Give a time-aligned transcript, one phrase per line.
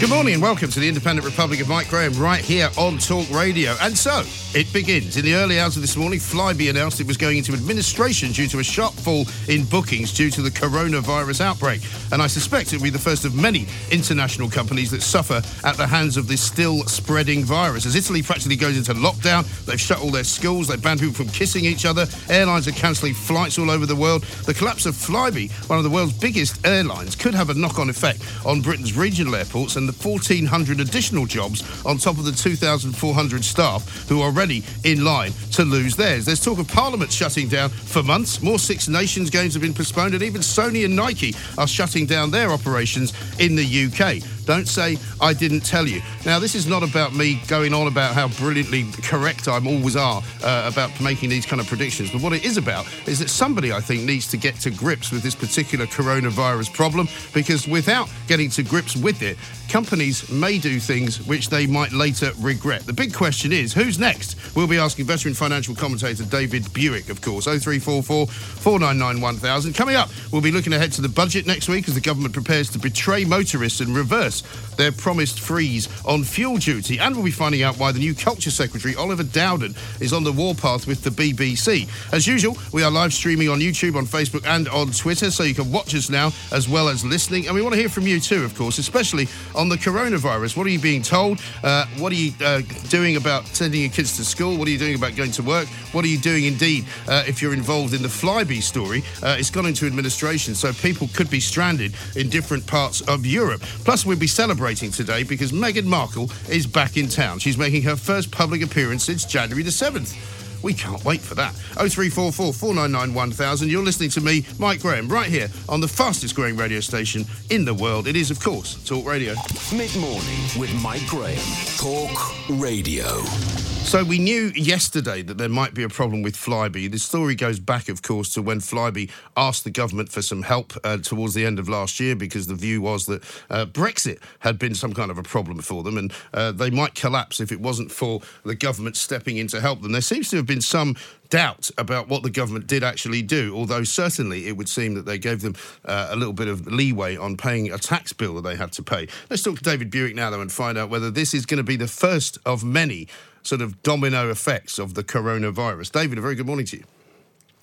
[0.00, 3.30] Good morning and welcome to the Independent Republic of Mike Graham right here on Talk
[3.30, 3.76] Radio.
[3.80, 5.16] And so it begins.
[5.16, 8.48] In the early hours of this morning, Flybe announced it was going into administration due
[8.48, 11.80] to a sharp fall in bookings due to the coronavirus outbreak.
[12.12, 15.76] And I suspect it will be the first of many international companies that suffer at
[15.76, 17.86] the hands of this still spreading virus.
[17.86, 21.28] As Italy practically goes into lockdown, they've shut all their schools, they've banned people from
[21.28, 24.24] kissing each other, airlines are cancelling flights all over the world.
[24.44, 27.88] The collapse of Flybe, one of the world's biggest airlines, could have a knock on
[27.88, 33.44] effect on Britain's regional airports and the 1,400 additional jobs on top of the 2,400
[33.44, 36.24] staff who are already in line to lose theirs.
[36.24, 38.42] There's talk of Parliament shutting down for months.
[38.42, 42.30] More Six Nations games have been postponed, and even Sony and Nike are shutting down
[42.30, 44.22] their operations in the UK.
[44.44, 46.02] Don't say I didn't tell you.
[46.24, 50.22] Now, this is not about me going on about how brilliantly correct I always are
[50.42, 53.72] uh, about making these kind of predictions, but what it is about is that somebody,
[53.72, 58.50] I think, needs to get to grips with this particular coronavirus problem because without getting
[58.50, 62.86] to grips with it, companies may do things which they might later regret.
[62.86, 64.36] The big question is who's next?
[64.54, 67.44] We'll be asking veteran financial commentator David Buik, of course.
[67.44, 69.72] 0344 499 1000.
[69.74, 72.70] Coming up, we'll be looking ahead to the budget next week as the government prepares
[72.70, 74.33] to betray motorists and reverse
[74.76, 76.98] their promised freeze on fuel duty.
[76.98, 80.32] And we'll be finding out why the new Culture Secretary, Oliver Dowden, is on the
[80.32, 81.88] warpath with the BBC.
[82.12, 85.54] As usual, we are live streaming on YouTube, on Facebook, and on Twitter, so you
[85.54, 87.46] can watch us now as well as listening.
[87.46, 90.56] And we want to hear from you too, of course, especially on the coronavirus.
[90.56, 91.40] What are you being told?
[91.62, 94.56] Uh, what are you uh, doing about sending your kids to school?
[94.56, 95.68] What are you doing about going to work?
[95.92, 99.02] What are you doing indeed uh, if you're involved in the Flybe story?
[99.22, 103.62] Uh, it's gone into administration, so people could be stranded in different parts of Europe.
[103.84, 107.38] Plus, we'll be celebrating today because Meghan Markle is back in town.
[107.38, 110.14] She's making her first public appearance since January the 7th.
[110.62, 111.52] We can't wait for that.
[111.76, 113.68] 0344 499 1000.
[113.68, 117.66] You're listening to me, Mike Graham, right here on the fastest growing radio station in
[117.66, 118.06] the world.
[118.06, 119.34] It is, of course, Talk Radio.
[119.76, 121.38] Mid morning with Mike Graham.
[121.76, 123.73] Talk Radio.
[123.84, 126.90] So we knew yesterday that there might be a problem with Flybe.
[126.90, 130.72] The story goes back, of course, to when Flybe asked the government for some help
[130.82, 134.58] uh, towards the end of last year because the view was that uh, Brexit had
[134.58, 137.60] been some kind of a problem for them and uh, they might collapse if it
[137.60, 139.92] wasn't for the government stepping in to help them.
[139.92, 140.96] There seems to have been some
[141.28, 145.18] doubt about what the government did actually do, although certainly it would seem that they
[145.18, 148.56] gave them uh, a little bit of leeway on paying a tax bill that they
[148.56, 149.06] had to pay.
[149.30, 151.64] Let's talk to David Buik now, though, and find out whether this is going to
[151.64, 153.08] be the first of many
[153.44, 155.92] sort of domino effects of the coronavirus.
[155.92, 156.84] David, a very good morning to you.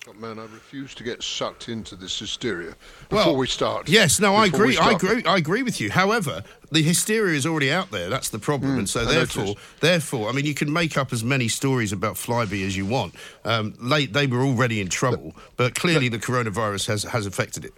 [0.07, 2.75] Oh, Man, I refuse to get sucked into this hysteria
[3.09, 3.87] before we start.
[3.87, 4.77] Yes, no, I agree.
[4.77, 5.23] I agree.
[5.25, 5.91] I agree with you.
[5.91, 8.09] However, the hysteria is already out there.
[8.09, 9.79] That's the problem, and so I therefore, noticed.
[9.79, 13.13] therefore, I mean, you can make up as many stories about Flybe as you want.
[13.45, 17.73] Um, late, they were already in trouble, but clearly the coronavirus has has affected it.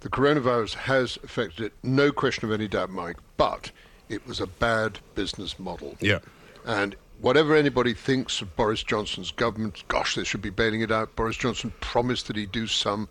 [0.00, 3.70] The coronavirus has affected it, no question of any doubt, Mike, but
[4.08, 5.96] it was a bad business model.
[6.00, 6.20] Yeah.
[6.64, 11.16] And whatever anybody thinks of Boris Johnson's government, gosh, they should be bailing it out.
[11.16, 13.08] Boris Johnson promised that he'd do some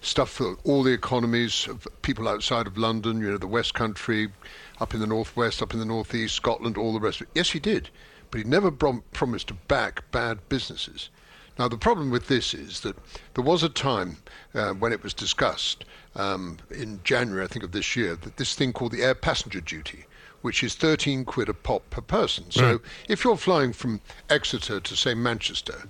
[0.00, 4.28] stuff for all the economies of people outside of London, you know, the West Country,
[4.80, 7.32] up in the Northwest, up in the Northeast, Scotland, all the rest of it.
[7.34, 7.88] Yes, he did.
[8.30, 11.10] But he never promised to back bad businesses.
[11.58, 12.96] Now, the problem with this is that
[13.34, 14.18] there was a time
[14.54, 18.54] uh, when it was discussed um, in January, I think, of this year, that this
[18.54, 20.04] thing called the air passenger duty,
[20.46, 22.48] which is 13 quid a pop per person.
[22.52, 24.00] So if you're flying from
[24.30, 25.88] Exeter to, say, Manchester,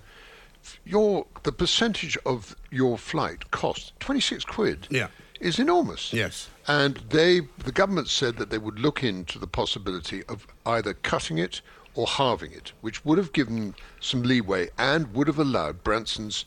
[0.83, 5.09] your the percentage of your flight cost 26 quid Yeah.
[5.39, 6.11] is enormous.
[6.11, 6.49] Yes.
[6.67, 11.37] And they, the government said that they would look into the possibility of either cutting
[11.37, 11.61] it
[11.93, 16.45] or halving it, which would have given some leeway and would have allowed Branson's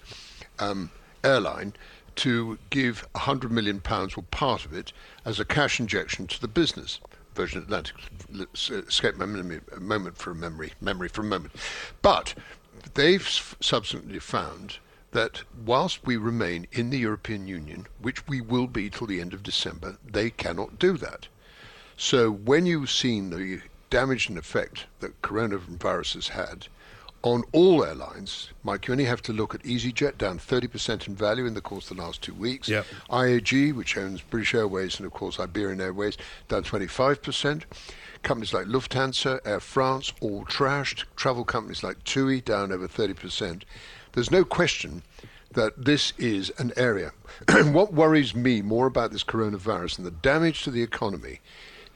[0.59, 0.91] um,
[1.23, 1.75] airline
[2.17, 4.93] to give 100 million pounds or part of it
[5.25, 6.99] as a cash injection to the business.
[7.35, 7.97] Virgin Atlantic
[8.33, 11.55] let's, uh, escape my memory, moment for memory, memory for a moment.
[12.03, 12.35] But
[12.95, 14.79] they've subsequently found
[15.13, 19.35] that whilst we remain in the European Union, which we will be till the end
[19.35, 21.29] of December, they cannot do that.
[21.97, 26.69] So when you've seen the damage and effect that coronavirus has had
[27.23, 31.45] on all airlines, Mike, you only have to look at EasyJet down 30% in value
[31.45, 32.69] in the course of the last two weeks.
[32.69, 32.87] Yep.
[33.11, 36.17] IAG, which owns British Airways and of course Iberian Airways,
[36.49, 37.65] down 25%.
[38.23, 41.05] Companies like Lufthansa, Air France, all trashed.
[41.17, 43.63] Travel companies like TUI down over 30%.
[44.13, 45.03] There's no question
[45.53, 47.13] that this is an area.
[47.49, 51.41] what worries me more about this coronavirus and the damage to the economy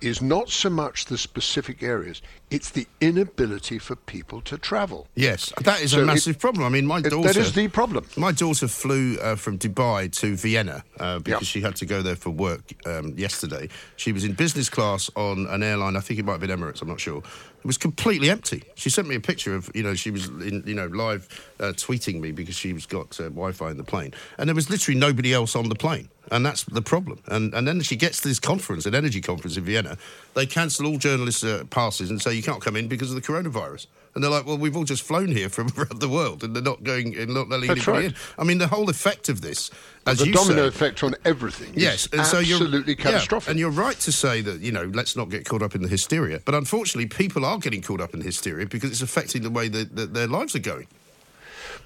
[0.05, 2.21] is not so much the specific areas,
[2.51, 5.07] it's the inability for people to travel.
[5.15, 6.65] Yes, that is So a it- massive problem.
[6.65, 7.29] I mean, my It- daughter.
[7.33, 8.05] that is the problem.
[8.17, 11.47] My daughter flew uh, from Dubai to Vienna uh, because Yeah.
[11.53, 13.69] she had to go there for work um, yesterday.
[13.97, 15.97] She was in business class on an airline.
[15.97, 16.83] I think it might have been Emirates.
[16.83, 17.23] I'm not sure.
[17.65, 18.63] It was completely empty.
[18.75, 21.27] She sent me a picture of you know she was in, you know live
[21.59, 24.69] uh, tweeting me because she was got uh, Wi-Fi in the plane, and there was
[24.69, 26.11] literally nobody else on the plane.
[26.31, 27.23] And that's the problem.
[27.27, 29.97] And and then she gets to this conference, an energy conference in Vienna.
[30.35, 33.23] They cancel all journalists' uh, passes and say you can't come in because of the
[33.23, 33.87] coronavirus.
[34.15, 36.63] And they're like, well, we've all just flown here from around the world, and they're
[36.63, 38.17] not going, and not letting That's anybody right.
[38.17, 38.21] in.
[38.39, 39.71] I mean, the whole effect of this,
[40.07, 43.03] as the you domino say, effect on everything Yes, is and so you're absolutely yeah,
[43.03, 43.51] catastrophic.
[43.51, 45.89] and you're right to say that you know let's not get caught up in the
[45.89, 46.41] hysteria.
[46.45, 49.97] But unfortunately, people are getting caught up in hysteria because it's affecting the way that,
[49.97, 50.87] that their lives are going.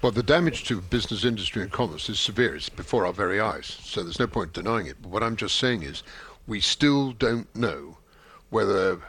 [0.01, 2.55] Well, the damage to business, industry, and commerce is severe.
[2.55, 3.65] It's before our very eyes.
[3.83, 4.95] So there's no point denying it.
[5.01, 6.03] But what I'm just saying is,
[6.47, 7.97] we still don't know
[8.49, 8.99] whether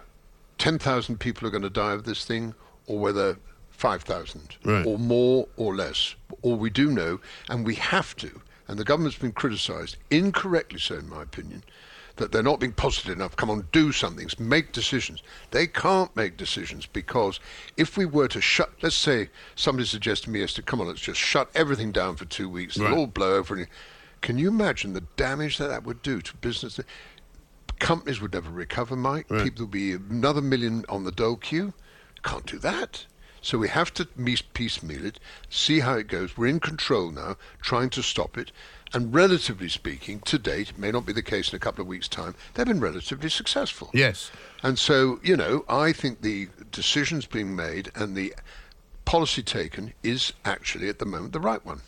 [0.58, 2.54] 10,000 people are going to die of this thing
[2.90, 3.38] or whether
[3.70, 4.84] 5,000 Right.
[4.84, 6.16] or more or less.
[6.42, 10.96] All we do know, and we have to, and the government's been criticised, incorrectly so
[10.96, 11.62] in my opinion,
[12.16, 13.36] that they're not being positive enough.
[13.36, 15.22] Come on, do something, make decisions.
[15.52, 17.38] They can't make decisions because
[17.76, 21.00] if we were to shut, let's say somebody suggested to me yesterday, come on, let's
[21.00, 22.76] just shut everything down for two weeks.
[22.76, 22.86] Right.
[22.86, 23.54] It'll all blow over.
[23.56, 23.66] And,
[24.20, 26.78] can you imagine the damage that that would do to business?
[27.78, 29.28] Companies would never recover, Mike.
[29.28, 31.72] People would be another million on the dole queue.
[32.22, 33.06] Can't do that.
[33.42, 35.18] So we have to piece- piecemeal it,
[35.48, 36.36] see how it goes.
[36.36, 38.52] We're in control now, trying to stop it.
[38.92, 42.08] And relatively speaking, to date, may not be the case in a couple of weeks'
[42.08, 43.90] time, they've been relatively successful.
[43.94, 44.30] Yes.
[44.62, 48.34] And so, you know, I think the decisions being made and the
[49.04, 51.80] policy taken is actually at the moment the right one.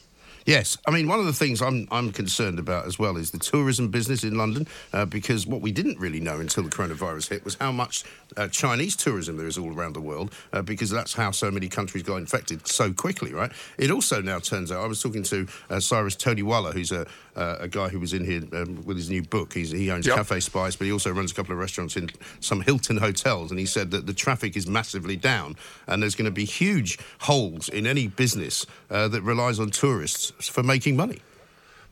[0.44, 3.38] Yes, I mean one of the things I'm I'm concerned about as well is the
[3.38, 7.44] tourism business in London, uh, because what we didn't really know until the coronavirus hit
[7.44, 8.04] was how much
[8.36, 11.68] uh, Chinese tourism there is all around the world, uh, because that's how so many
[11.68, 13.52] countries got infected so quickly, right?
[13.78, 17.06] It also now turns out I was talking to uh, Cyrus Todiwala, who's a
[17.37, 19.52] uh, a guy who was in here um, with his new book.
[19.55, 20.17] He's, he owns Yep.
[20.17, 23.58] Cafe Spice, but he also runs a couple of restaurants in some Hilton hotels, and
[23.58, 25.56] he said that the traffic is massively down,
[25.87, 30.31] and there's going to be huge holes in any business uh, that relies on tourists
[30.49, 31.20] for making money.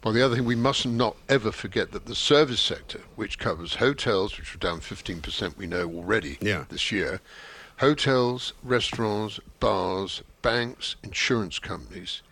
[0.02, 3.74] Well, the other thing we must not ever forget that the service sector, which covers
[3.74, 6.64] hotels, which are down 15%, we know already Yeah.
[6.70, 7.20] this year,
[7.78, 12.22] hotels, restaurants, bars, banks, insurance companies,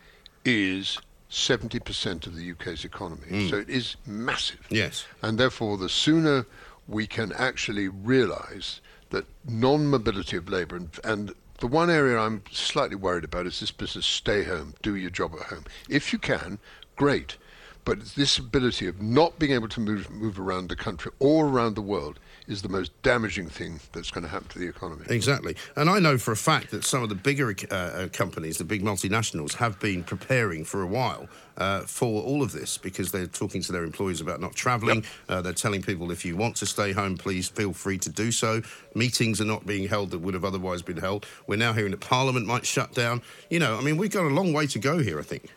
[0.44, 0.98] is
[1.30, 3.26] 70% of the UK's economy.
[3.28, 3.48] Hmm.
[3.48, 4.66] So it is massive.
[4.70, 5.04] Yes.
[5.22, 6.46] And therefore, the sooner
[6.86, 8.80] we can actually realise
[9.10, 13.70] that non-mobility of labour and, and the one area I'm slightly worried about is this
[13.70, 15.64] business: stay home, do your job at home.
[15.88, 16.58] If you can,
[16.96, 17.36] great.
[17.84, 21.74] But this ability of not being able to move move around the country or around
[21.74, 25.04] the world is the most damaging thing that's going to happen to the economy.
[25.08, 25.54] Exactly.
[25.76, 28.64] And I know for a fact that some of the bigger uh, uh, companies, the
[28.64, 31.28] big multinationals, have been preparing for a while
[31.58, 35.04] uh, for all of this because they're talking to their employees about not travelling.
[35.28, 38.32] Uh, they're telling people if you want to stay home, please feel free to do
[38.32, 38.62] so.
[38.94, 41.26] Meetings are not being held that would have otherwise been held.
[41.46, 43.22] We're now hearing that Parliament might shut down.
[43.50, 45.50] You know, I mean, we've got a long way to go here, I think.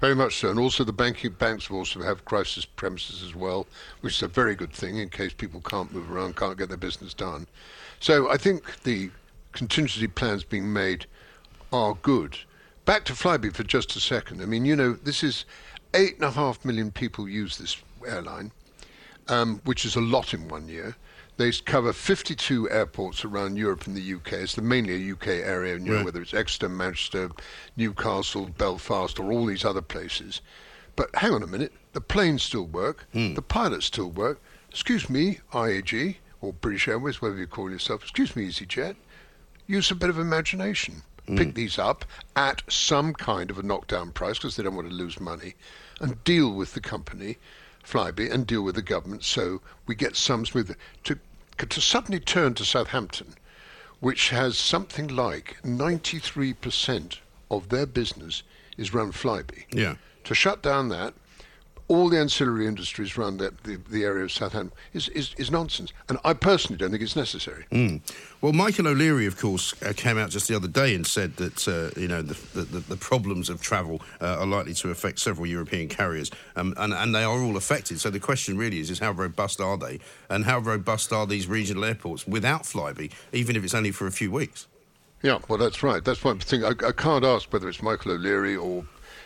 [0.00, 3.66] Very much so, and also the banking banks have also have crisis premises as well,
[4.00, 6.78] which is a very good thing in case people can't move around, can't get their
[6.78, 7.48] business done.
[7.98, 9.10] So I think the
[9.52, 11.06] contingency plans being made
[11.72, 12.38] are good.
[12.84, 14.40] Back to Flybe for just a second.
[14.40, 15.44] I mean, you know, this is
[15.94, 17.76] eight and a half million people use this
[18.06, 18.52] airline,
[19.26, 20.96] um, which is a lot in one year.
[21.38, 24.32] They cover 52 airports around Europe and the UK.
[24.32, 26.04] It's the mainly a UK area, you know, Right.
[26.04, 27.30] whether it's Exeter, Manchester,
[27.76, 30.40] Newcastle, Belfast, or all these other places.
[30.96, 33.34] But hang on a minute, the planes still work, hmm.
[33.34, 34.40] the pilots still work.
[34.68, 38.02] Excuse me, IAG or British Airways, whatever you call yourself.
[38.02, 38.96] Excuse me, EasyJet.
[39.68, 41.02] Use a bit of imagination.
[41.28, 41.36] Hmm.
[41.36, 42.04] Pick these up
[42.34, 45.54] at some kind of a knockdown price because they don't want to lose money,
[46.00, 47.38] and deal with the company,
[47.84, 50.76] Flybe, and deal with the government so we get some smoother.
[51.04, 51.18] To
[51.58, 53.34] to suddenly turn to Southampton,
[54.00, 57.18] which has something like 93%
[57.50, 58.42] of their business
[58.76, 59.64] is run Flybe.
[59.72, 59.96] Yeah.
[60.24, 61.14] To shut down that,
[61.88, 65.92] all the ancillary industries around that, the, the area of Southampton is, is, is nonsense.
[66.08, 67.64] And I personally don't think it's necessary.
[67.72, 68.02] Mm.
[68.42, 71.66] Well, Michael O'Leary, of course, uh, came out just the other day and said that
[71.66, 75.46] uh, you know the, the, the, problems of travel uh, are likely to affect several
[75.46, 77.98] European carriers, um, and, and they are all affected.
[77.98, 81.46] So the question really is, is how robust are they, and how robust are these
[81.46, 84.66] regional airports without Flybe, even if it's only for a few weeks?
[85.22, 86.04] Yeah, well, that's right.
[86.04, 86.64] That's one thing.
[86.64, 88.84] I, I can't ask whether it's Michael O'Leary or,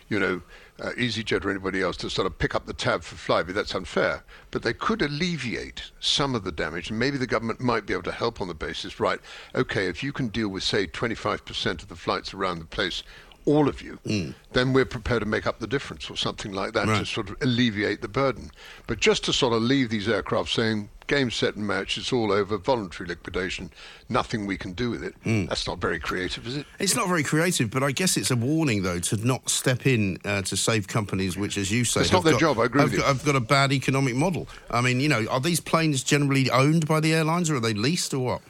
[0.09, 0.41] you know,
[0.81, 3.53] uh, EasyJet or anybody else to sort of pick up the tab for Flybe.
[3.53, 4.25] That's unfair.
[4.51, 8.03] But they could alleviate some of the damage, and maybe the government might be able
[8.05, 9.21] to help on the basis, right,
[9.55, 13.03] okay, if you can deal with, say, 25% of the flights around the place
[13.45, 14.35] all of you, mm.
[14.53, 17.01] then we're prepared to make up the difference or something like that right.
[17.01, 18.51] to sort of alleviate the burden.
[18.87, 22.33] But just to sort of leave these aircraft saying, game, set, and match, it's all
[22.33, 23.71] over, voluntary liquidation,
[24.09, 25.47] nothing we can do with it, mm.
[25.47, 26.67] that's not very creative, is it?
[26.79, 30.19] It's not very creative, but I guess it's a warning, though, to not step in
[30.25, 32.85] uh, to save companies which, as you say, it's not their got, job, I agree
[32.85, 33.07] with got.
[33.07, 34.49] I've got a bad economic model.
[34.71, 37.75] I mean, you know, are these planes generally owned by the airlines or are they
[37.75, 38.41] leased or what?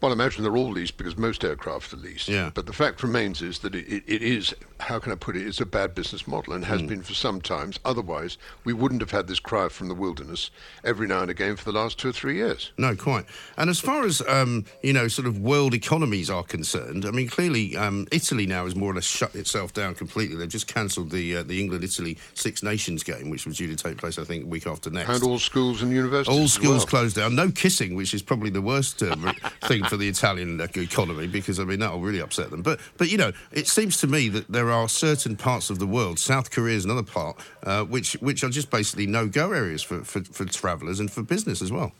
[0.00, 2.28] Well, I imagine they're all leased because most aircraft are leased.
[2.28, 2.50] Yeah.
[2.52, 5.60] But the fact remains is that it, it is, how can I put it, it's
[5.60, 6.88] a bad business model and has mm.
[6.88, 7.80] been for some times.
[7.84, 10.50] Otherwise, we wouldn't have had this cry from the wilderness
[10.84, 12.72] every now and again for the last two or three years.
[12.76, 13.24] No, quite.
[13.56, 17.28] And as far as, um, you know, sort of world economies are concerned, I mean,
[17.28, 20.36] clearly um, Italy now has more or less shut itself down completely.
[20.36, 23.96] They've just cancelled the, uh, the England-Italy Six Nations game, which was due to take
[23.96, 25.08] place, I think, a week after next.
[25.08, 26.86] And all schools and universities All schools well.
[26.86, 27.34] closed down.
[27.34, 29.14] No kissing, which is probably the worst uh,
[29.62, 32.62] thing for the Italian economy because I mean that'll really upset them.
[32.62, 35.86] But but you know, it seems to me that there are certain parts of the
[35.86, 39.82] world, South Korea is another part, uh, which which are just basically no go areas
[39.82, 41.92] for, for, for travellers and for business as well.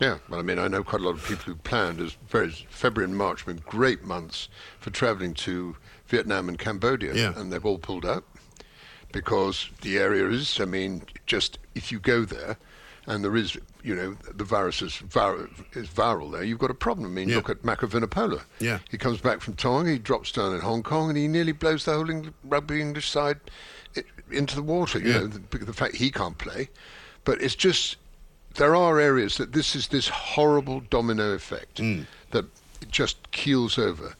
[0.00, 2.50] Yeah, well, I mean, I know quite a lot of people who planned as very
[2.50, 4.48] February and March have been great months
[4.80, 5.76] for travelling to
[6.08, 7.32] Vietnam and Cambodia, yeah.
[7.38, 8.24] and they've all pulled out
[9.12, 12.56] because the area is, I mean, just if you go there,
[13.06, 16.74] and there is, you know, the virus is, vir- is viral there, you've got a
[16.74, 17.10] problem.
[17.10, 17.36] I mean, yeah.
[17.36, 18.42] look at Mako Vunipola.
[18.60, 18.78] Yeah.
[18.90, 21.84] He comes back from Tonga, he drops down in Hong Kong, and he nearly blows
[21.84, 23.40] the whole Eng- rugby English side
[24.30, 25.18] into the water, you yeah.
[25.20, 26.68] know, the, the fact he can't play.
[27.24, 27.96] But it's just,
[28.54, 32.06] there are areas that this is this horrible domino effect mm.
[32.30, 32.46] that
[32.90, 34.14] just keels over.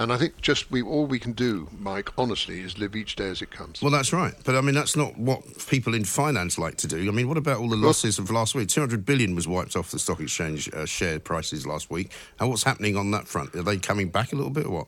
[0.00, 3.28] And I think just we all we can do, Mike, honestly, is live each day
[3.28, 3.82] as it comes.
[3.82, 4.32] Well, that's right.
[4.44, 7.06] But I mean, that's not what people in finance like to do.
[7.06, 8.70] I mean, what about all the losses well, of last week?
[8.70, 12.12] 200 billion was wiped off the stock exchange uh, share prices last week.
[12.38, 13.54] And what's happening on that front?
[13.54, 14.86] Are they coming back a little bit or what?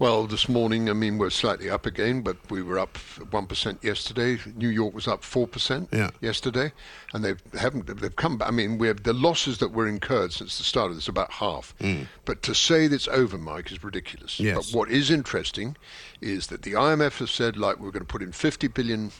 [0.00, 4.38] Well, this morning, I mean, we're slightly up again, but we were up 1% yesterday.
[4.54, 6.10] New York was up 4% yeah.
[6.20, 6.72] yesterday.
[7.12, 8.48] And they haven't, they've come back.
[8.48, 11.32] I mean, we have the losses that were incurred since the start of this, about
[11.32, 11.74] half.
[11.80, 12.06] Mm.
[12.24, 14.38] But to say that it's over, Mike, is ridiculous.
[14.38, 14.70] Yes.
[14.70, 15.76] But what is interesting
[16.20, 19.10] is that the IMF has said, like, we're going to put in $50 billion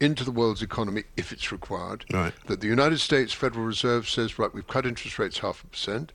[0.00, 2.04] into the world's economy if it's required.
[2.12, 2.32] Right.
[2.46, 6.12] That the United States Federal Reserve says, right, we've cut interest rates half a percent.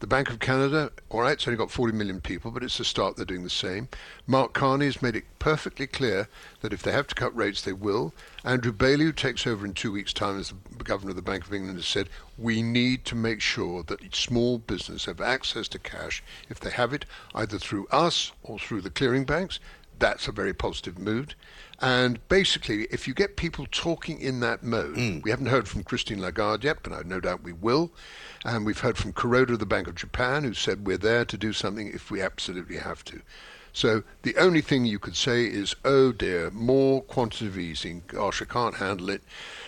[0.00, 2.86] The Bank of Canada, all right, it's only got 40 million people, but it's a
[2.86, 3.16] start.
[3.16, 3.86] They're doing the same.
[4.26, 6.26] Mark Carney has made it perfectly clear
[6.62, 8.14] that if they have to cut rates, they will.
[8.42, 11.46] Andrew Bailey, who takes over in two weeks' time as the governor of the Bank
[11.46, 15.78] of England, has said we need to make sure that small business have access to
[15.78, 17.04] cash if they have it,
[17.34, 19.60] either through us or through the clearing banks.
[20.00, 21.34] That's a very positive mood.
[21.80, 25.22] And basically, if you get people talking in that mode, mm.
[25.22, 27.92] we haven't heard from Christine Lagarde yet, but I no doubt we will.
[28.44, 31.38] And we've heard from Kuroda of the Bank of Japan, who said we're there to
[31.38, 33.22] do something if we absolutely have to.
[33.72, 38.02] So the only thing you could say is, oh dear, more quantitative easing.
[38.08, 39.22] Gosh, I can't handle it.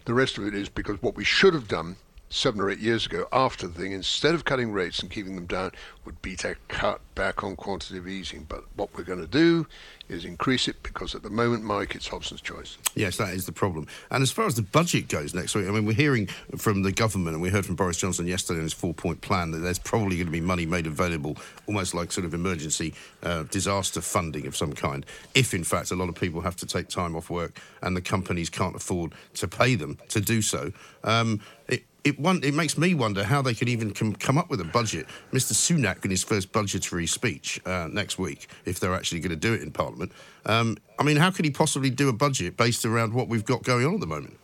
[0.04, 1.96] The rest of it is because what we should have done
[2.32, 5.46] seven or eight years ago after the thing, instead of cutting rates and keeping them
[5.46, 5.72] down,
[6.04, 8.44] would be to cut back on quantitative easing.
[8.48, 9.66] But what we're going to do
[10.08, 12.76] is increase it because at the moment, Mike, it's Hobson's choice.
[12.94, 13.86] Yes, that is the problem.
[14.10, 16.92] And as far as the budget goes next week, I mean, we're hearing from the
[16.92, 19.78] government, and we heard from Boris Johnson yesterday in his four point plan that there's
[19.78, 21.36] probably going to be money made available,
[21.66, 25.96] almost like sort of emergency uh, disaster funding of some kind, if in fact a
[25.96, 29.46] lot of people have to take time off work and the companies can't afford to
[29.46, 30.72] pay them to do so.
[31.04, 34.50] Um, it, it, one, it makes me wonder how they could even com- come up
[34.50, 35.06] with a budget.
[35.32, 35.52] Mr.
[35.52, 39.52] Sunak, in his first budgetary speech uh, next week, if they're actually going to do
[39.52, 40.12] it in Parliament,
[40.46, 43.62] um, I mean, how could he possibly do a budget based around what we've got
[43.62, 44.38] going on at the moment?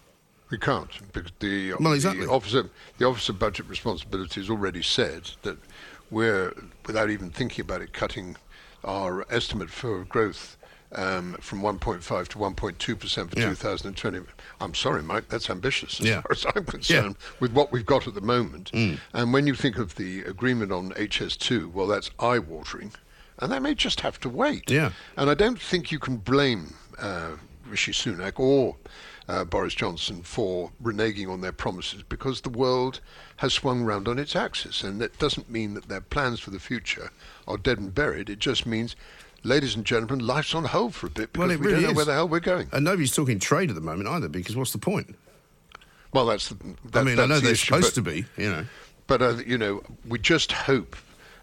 [0.51, 2.25] We can't because the, well, exactly.
[2.25, 5.59] the office of, the office of budget responsibility has already said that
[6.11, 6.55] we're,
[6.87, 8.37] without even thinking about it, cutting
[8.85, 10.58] our estimate for growth
[10.95, 13.49] um, from 1.5 to 1.2 percent for Yeah.
[13.51, 14.21] 2020.
[14.61, 16.23] I'm sorry, Mike, that's ambitious as Yeah.
[16.23, 18.71] far as I'm concerned with what we've got at the moment.
[18.73, 18.99] Mm.
[19.13, 22.93] And when you think of the agreement on HS2, well, that's eye-watering.
[23.41, 24.69] and they may just have to wait.
[24.69, 24.91] Yeah.
[25.17, 27.37] And I don't think you can blame uh,
[27.69, 28.75] Rishi Sunak or
[29.29, 32.99] uh, Boris Johnson for reneging on their promises because the world
[33.37, 34.83] has swung round on its axis.
[34.83, 37.13] And that doesn't mean that their plans for the future
[37.47, 38.29] are dead and buried.
[38.29, 38.97] It just means,
[39.45, 41.83] ladies and gentlemen, life's on hold for a bit because Well, it we really don't
[41.85, 41.97] know is.
[41.97, 42.69] where the hell we're going.
[42.73, 45.17] And nobody's talking trade at the moment either, because what's the point?
[46.13, 46.57] Well, that's the.
[46.91, 48.65] That, I mean, I know the they're issue, supposed but- to be, you know.
[49.07, 50.95] But uh, you know, we just hope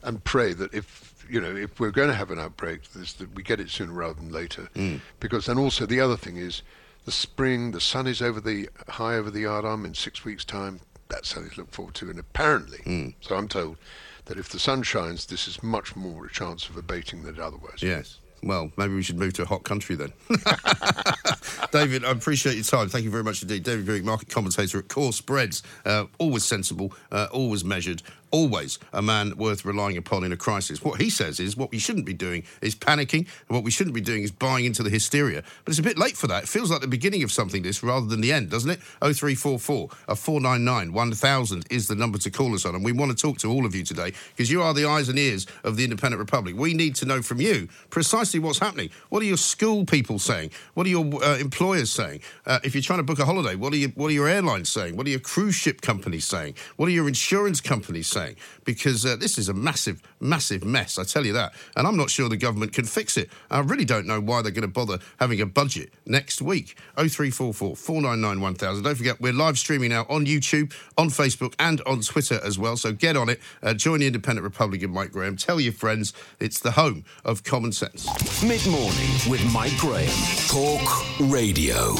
[0.03, 3.33] and pray that if you know if we're going to have an outbreak, this, that
[3.33, 4.69] we get it sooner rather than later.
[4.75, 5.01] Mm.
[5.19, 6.61] Because then also the other thing is,
[7.05, 10.45] the spring, the sun is over the high over the yard arm in six weeks'
[10.45, 10.79] time.
[11.09, 12.09] That's something to look forward to.
[12.09, 13.13] And apparently, Mm.
[13.21, 13.77] so I'm told,
[14.25, 17.81] that if the sun shines, this is much more a chance of abating than otherwise.
[17.81, 18.19] Yes.
[18.43, 20.13] Well, maybe we should move to a hot country then.
[21.71, 22.89] David, I appreciate your time.
[22.89, 23.63] Thank you very much indeed.
[23.63, 25.63] David Buik, market commentator at Core Spreads.
[25.83, 28.03] Uh, always sensible, uh, always measured,
[28.35, 30.83] always a man worth relying upon in a crisis.
[30.83, 33.95] What he says is what we shouldn't be doing is panicking, and what we shouldn't
[33.95, 35.41] be doing is buying into the hysteria.
[35.63, 36.43] But it's a bit late for that.
[36.43, 38.79] It feels like the beginning of something, this, rather than the end, doesn't it?
[38.99, 42.75] 0344 uh, 499 1000 is the number to call us on.
[42.75, 45.07] And we want to talk to all of you today because you are the eyes
[45.07, 46.55] and ears of the Independent Republic.
[46.57, 48.89] We need to know from you precisely what's happening.
[49.09, 50.51] What are your school people saying?
[50.73, 52.19] What are your uh, employers saying?
[52.45, 54.67] Uh, if you're trying to book a holiday, what are, you, what are your airlines
[54.67, 54.97] saying?
[54.97, 56.55] What are your cruise ship companies saying?
[56.75, 58.24] What are your insurance companies saying?
[58.63, 61.53] Because uh, this is a massive, massive mess, I tell you that.
[61.75, 63.29] And I'm not sure the government can fix it.
[63.51, 66.77] I really don't know why they're going to bother having a budget next week.
[66.97, 68.83] 0344 499 1000.
[68.83, 72.77] Don't forget, we're live streaming now on YouTube, on Facebook, and on Twitter as well.
[72.77, 73.39] So get on it.
[73.61, 75.35] Uh, join the Independent Republican, Mike Graham.
[75.35, 78.05] Tell your friends it's the home of common sense.
[78.43, 80.09] Mid morning with Mike Graham.
[80.47, 81.95] Talk Radio.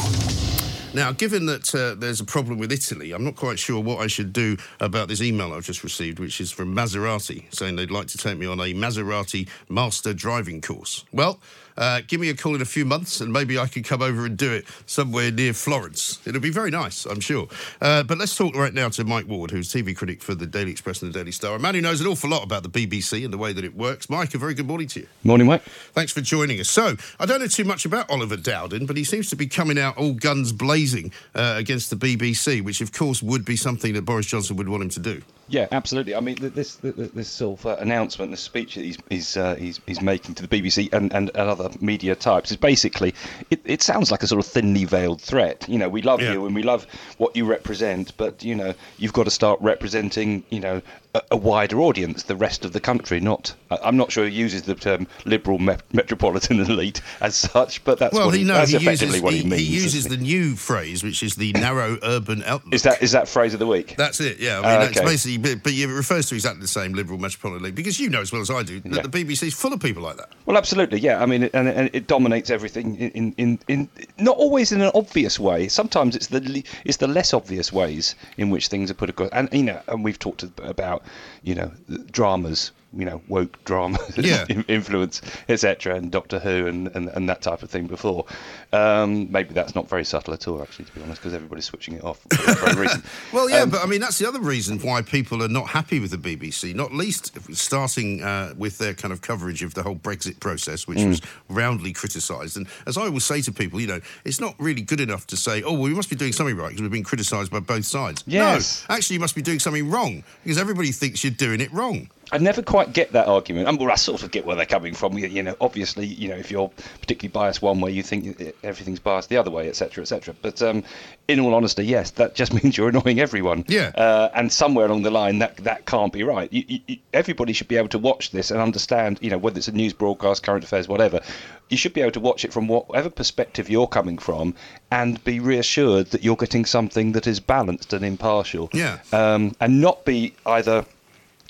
[0.94, 4.06] Now, given that uh, there's a problem with Italy, I'm not quite sure what I
[4.06, 8.06] should do about this email I've just received, which is from Maserati, saying they'd like
[8.08, 11.04] to take me on a Maserati master driving course.
[11.12, 11.38] Well,
[11.76, 14.26] uh, give me a call in a few months and maybe I can come over
[14.26, 16.20] and do it somewhere near Florence.
[16.26, 17.48] It'll be very nice, I'm sure.
[17.80, 20.70] Uh, but let's talk right now to Mike Ward, who's TV critic for the Daily
[20.70, 23.24] Express and the Daily Star, a man who knows an awful lot about the BBC
[23.24, 24.08] and the way that it works.
[24.08, 25.06] Mike, a very good morning to you.
[25.24, 25.62] Morning, Mike.
[25.62, 26.68] Thanks for joining us.
[26.68, 29.78] So, I don't know too much about Oliver Dowden, but he seems to be coming
[29.78, 34.02] out all guns blazing uh, against the BBC, which, of course, would be something that
[34.02, 35.22] Boris Johnson would want him to do.
[35.48, 36.14] Yeah, absolutely.
[36.14, 38.98] I mean, th- this th- th- this sort of uh, announcement, the speech that he's
[39.08, 42.56] he's, uh, he's he's making to the BBC and, and, and other media types is
[42.56, 43.14] basically
[43.50, 45.64] it, it sounds like a sort of thinly veiled threat.
[45.68, 46.32] You know, we love Yeah.
[46.32, 46.86] you and we love
[47.18, 50.82] what you represent, but you know, you've got to start representing you know
[51.30, 53.20] a, wider audience, the rest of the country.
[53.20, 57.98] Not, I'm not sure he uses the term liberal me- metropolitan elite as such, but
[57.98, 59.62] that's well, what he, no, that's he effectively uses, what he, he means.
[59.62, 62.74] he uses the new phrase, which is the narrow urban outlook.
[62.74, 63.96] Is that is that phrase of the week?
[63.96, 64.60] That's it, yeah.
[64.60, 67.74] I mean, Ah, it's basically, but, it refers to exactly the same liberal metropolitan elite
[67.74, 69.02] because you know as well as I do that Yeah.
[69.02, 70.30] the BBC is full of people like that.
[70.46, 71.22] Well, absolutely, yeah.
[71.22, 74.80] I mean, it, and, and it dominates everything in, in, in, in not always in
[74.80, 75.68] an obvious way.
[75.68, 79.30] Sometimes it's the it's the less obvious ways in which things are put across.
[79.30, 81.02] And you know, and we've talked about
[81.42, 81.70] you know
[82.10, 84.44] dramas, you know, woke drama Yeah.
[84.68, 88.24] influence, etc., and Doctor Who and, and, and that type of thing before.
[88.72, 91.94] Um, maybe that's not very subtle at all, actually, to be honest, because everybody's switching
[91.94, 93.02] it off for that very reason.
[93.32, 96.00] Well, yeah, Um, but I mean, that's the other reason why people are not happy
[96.00, 99.96] with the BBC, not least starting uh, with their kind of coverage of the whole
[99.96, 101.08] Brexit process, which Mm.
[101.08, 102.56] was roundly criticised.
[102.56, 105.36] And as I always say to people, you know, it's not really good enough to
[105.36, 107.84] say, oh, well, we must be doing something right because we've been criticised by both
[107.84, 108.24] sides.
[108.26, 108.84] Yes.
[108.88, 112.08] No, actually, you must be doing something wrong because everybody thinks you're doing it wrong.
[112.32, 113.68] I never quite get that argument.
[113.68, 115.16] I well, I sort of get where they're coming from.
[115.16, 118.98] You, you know, obviously, you know, if you're particularly biased one way, you think everything's
[118.98, 120.34] biased the other way, etc., etc.
[120.42, 120.82] But um,
[121.28, 123.64] in all honesty, yes, that just means you're annoying everyone.
[123.68, 123.92] Yeah.
[123.94, 126.52] Uh, and somewhere along the line, that that can't be right.
[126.52, 129.18] You, you, you- everybody should be able to watch this and understand.
[129.22, 131.20] You know, whether it's a news broadcast, current affairs, whatever.
[131.68, 134.54] You should be able to watch it from whatever perspective you're coming from,
[134.90, 138.68] and be reassured that you're getting something that is balanced and impartial.
[138.72, 138.98] Yeah.
[139.12, 140.84] Um, and not be either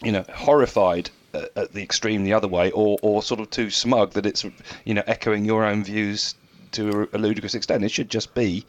[0.03, 3.71] you know, horrified at, at the extreme the other way, or, or sort of too
[3.71, 4.45] smug that it's,
[4.85, 6.35] you know, echoing your own views
[6.73, 7.85] to a ludicrous extent.
[7.85, 8.65] It should just be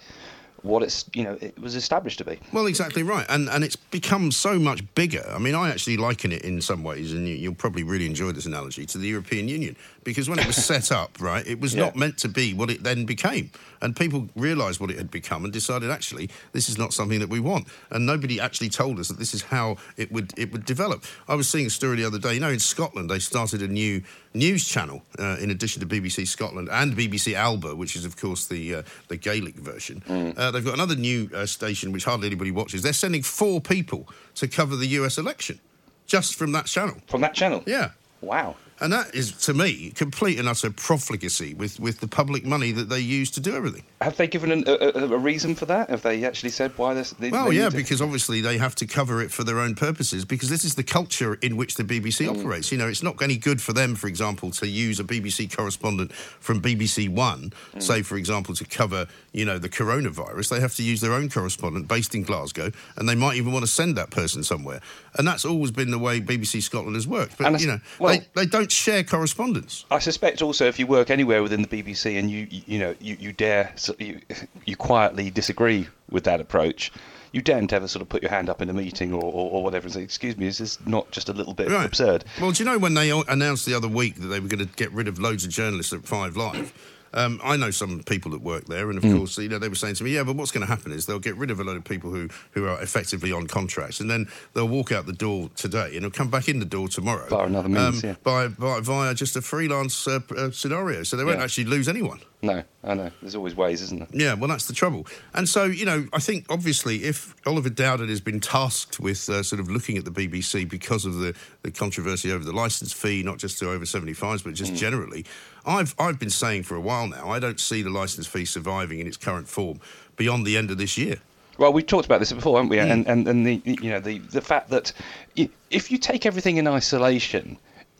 [0.63, 2.39] what it's, you know, it was established to be.
[2.51, 5.23] Well, exactly right, and and it's become so much bigger.
[5.33, 8.31] I mean, I actually liken it in some ways, and you, you'll probably really enjoy
[8.31, 11.73] this analogy to the European Union because when it was set up, right, it was
[11.75, 11.85] Yeah.
[11.85, 15.43] not meant to be what it then became, and people realised what it had become
[15.43, 19.07] and decided actually this is not something that we want, and nobody actually told us
[19.09, 21.03] that this is how it would it would develop.
[21.27, 22.33] I was seeing a story the other day.
[22.33, 24.01] You know, in Scotland they started a new
[24.33, 28.47] news channel uh, in addition to BBC Scotland and BBC Alba, which is of course
[28.47, 30.03] the uh, the Gaelic version.
[30.37, 32.81] Uh, they've got another new uh, station which hardly anybody watches.
[32.81, 35.59] They're sending four people to cover the US election
[36.05, 36.97] just from that channel.
[37.07, 37.63] From that channel?
[37.65, 37.91] Yeah.
[38.21, 38.55] Wow.
[38.79, 42.89] And that is, to me, complete and utter profligacy with, with the public money that
[42.89, 43.83] they use to do everything.
[44.01, 45.89] Have they given an, a, a, reason for that?
[45.89, 47.11] Have they actually said why this?
[47.11, 50.25] They, Well, they yeah, because obviously they have to cover it for their own purposes
[50.25, 52.39] because this is the culture in which the BBC Mm.
[52.39, 52.71] operates.
[52.71, 56.13] You know, it's not any good for them, for example, to use a BBC correspondent
[56.13, 57.81] from BBC One, Mm.
[57.81, 60.49] say, for example, to cover, you know, the coronavirus.
[60.49, 63.65] They have to use their own correspondent based in Glasgow and they might even want
[63.65, 64.81] to send that person somewhere.
[65.17, 67.39] And that's always been the way BBC Scotland has worked.
[67.39, 69.85] But, you know, well- they, they don't share correspondents.
[69.91, 72.95] I suspect also if you work anywhere within the BBC and you you, you know
[72.99, 74.19] you, you dare you,
[74.65, 76.91] you quietly disagree with that approach,
[77.31, 79.63] you daren't ever sort of put your hand up in a meeting or, or, or
[79.63, 81.85] whatever and say, "Excuse me, is this not just a little bit Right.
[81.85, 84.65] absurd?" Well, do you know when they announced the other week that they were going
[84.67, 86.73] to get rid of loads of journalists at Five Live?
[87.13, 89.75] Um, I know some people that work there, and of course, you know, they were
[89.75, 91.63] saying to me, "Yeah, but what's going to happen is they'll get rid of a
[91.63, 95.13] load of people who, who are effectively on contracts, and then they'll walk out the
[95.13, 98.15] door today, and they'll come back in the door tomorrow Via another means, yeah.
[98.23, 101.43] by, by via just a freelance uh, uh, scenario, so they won't Yeah.
[101.43, 103.09] actually lose anyone." No, I know.
[103.19, 104.07] There's always ways, isn't there?
[104.11, 105.07] Yeah, well, that's the trouble.
[105.33, 109.41] And so, you know, I think obviously if Oliver Dowden has been tasked with uh,
[109.41, 113.23] sort of looking at the BBC because of the, the controversy over the licence fee,
[113.23, 115.25] not just to over 75s, but just generally,
[115.67, 118.99] I've, I've been saying for a while now, I don't see the licence fee surviving
[118.99, 119.81] in its current form
[120.15, 121.17] beyond the end of this year.
[121.57, 122.77] Well, we've talked about this before, haven't we?
[122.77, 122.91] Hmm.
[122.91, 124.93] And, and and the you know the the fact that
[125.35, 127.57] if you take everything in isolation.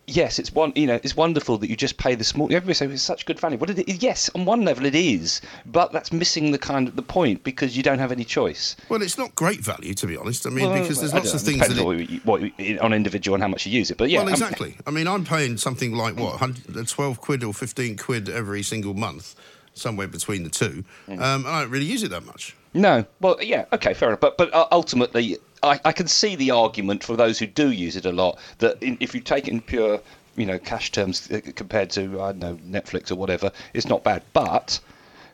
[0.10, 0.72] Yes, it's one.
[0.74, 2.46] You know, it's wonderful that you just pay the small.
[2.48, 3.58] Everybody says it's such good value.
[3.58, 6.96] What it is, yes, on one level it is, but that's missing the kind of
[6.96, 8.78] the point because you don't have any choice.
[8.88, 10.48] Well, it's not great value, to be honest.
[10.48, 12.94] I mean, Well, because there's lots of things that it, what you- what you- on
[12.94, 13.98] individual and how much you use it.
[13.98, 14.76] But yeah, well, exactly.
[14.88, 18.94] I mean, I'm paying something like what, 100 12 quid or 15 quid every single
[18.94, 19.36] month,
[19.74, 20.86] somewhere between the two.
[21.08, 21.22] Hmm.
[21.22, 22.56] Um, I don't really use it that much.
[22.74, 24.20] No, well, yeah, okay, fair enough.
[24.22, 27.96] But but uh, ultimately, I, I can see the argument for those who do use
[27.96, 30.00] it a lot that in, if you take it in pure,
[30.36, 34.04] you know, cash terms uh, compared to I don't know Netflix or whatever, it's not
[34.04, 34.22] bad.
[34.34, 34.80] But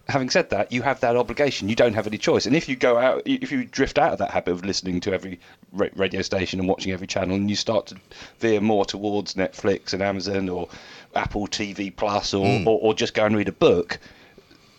[0.08, 1.70] having said that, you have that obligation.
[1.70, 2.46] You don't have any choice.
[2.46, 5.14] And if you go out, if you drift out of that habit of listening to
[5.14, 5.40] every
[5.72, 7.96] radio station and watching every channel, and you start to
[8.40, 10.68] veer more towards Netflix and Amazon or
[11.16, 14.00] Apple TV Plus or, or, or just go and read a book,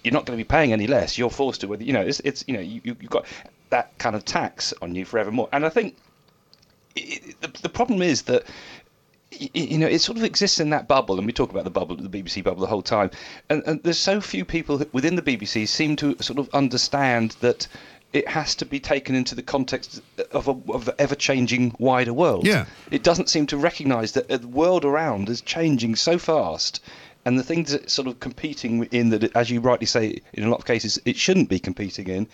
[0.03, 1.17] you're not going to be paying any less.
[1.17, 3.25] You're forced to, whether you know, it's, it's you know, you- you've got
[3.75, 5.49] that kind of tax on you forevermore.
[5.53, 5.97] And I think
[6.97, 8.45] i i the, the problem is that
[9.33, 11.97] you know it sort of exists in that bubble, and we talk about the bubble,
[11.97, 13.11] the BBC bubble, the whole time.
[13.51, 17.67] And, and there's so few people within the BBC seem to sort of understand that.
[18.23, 22.47] It has to be taken into the context of, a, of the ever-changing wider world.
[22.47, 22.67] Yeah.
[22.93, 26.81] It doesn't seem to recognise that the world around is changing so fast,
[27.25, 30.49] and the things that sort of competing in that, as you rightly say, in a
[30.49, 32.29] lot of cases, it shouldn't be competing in.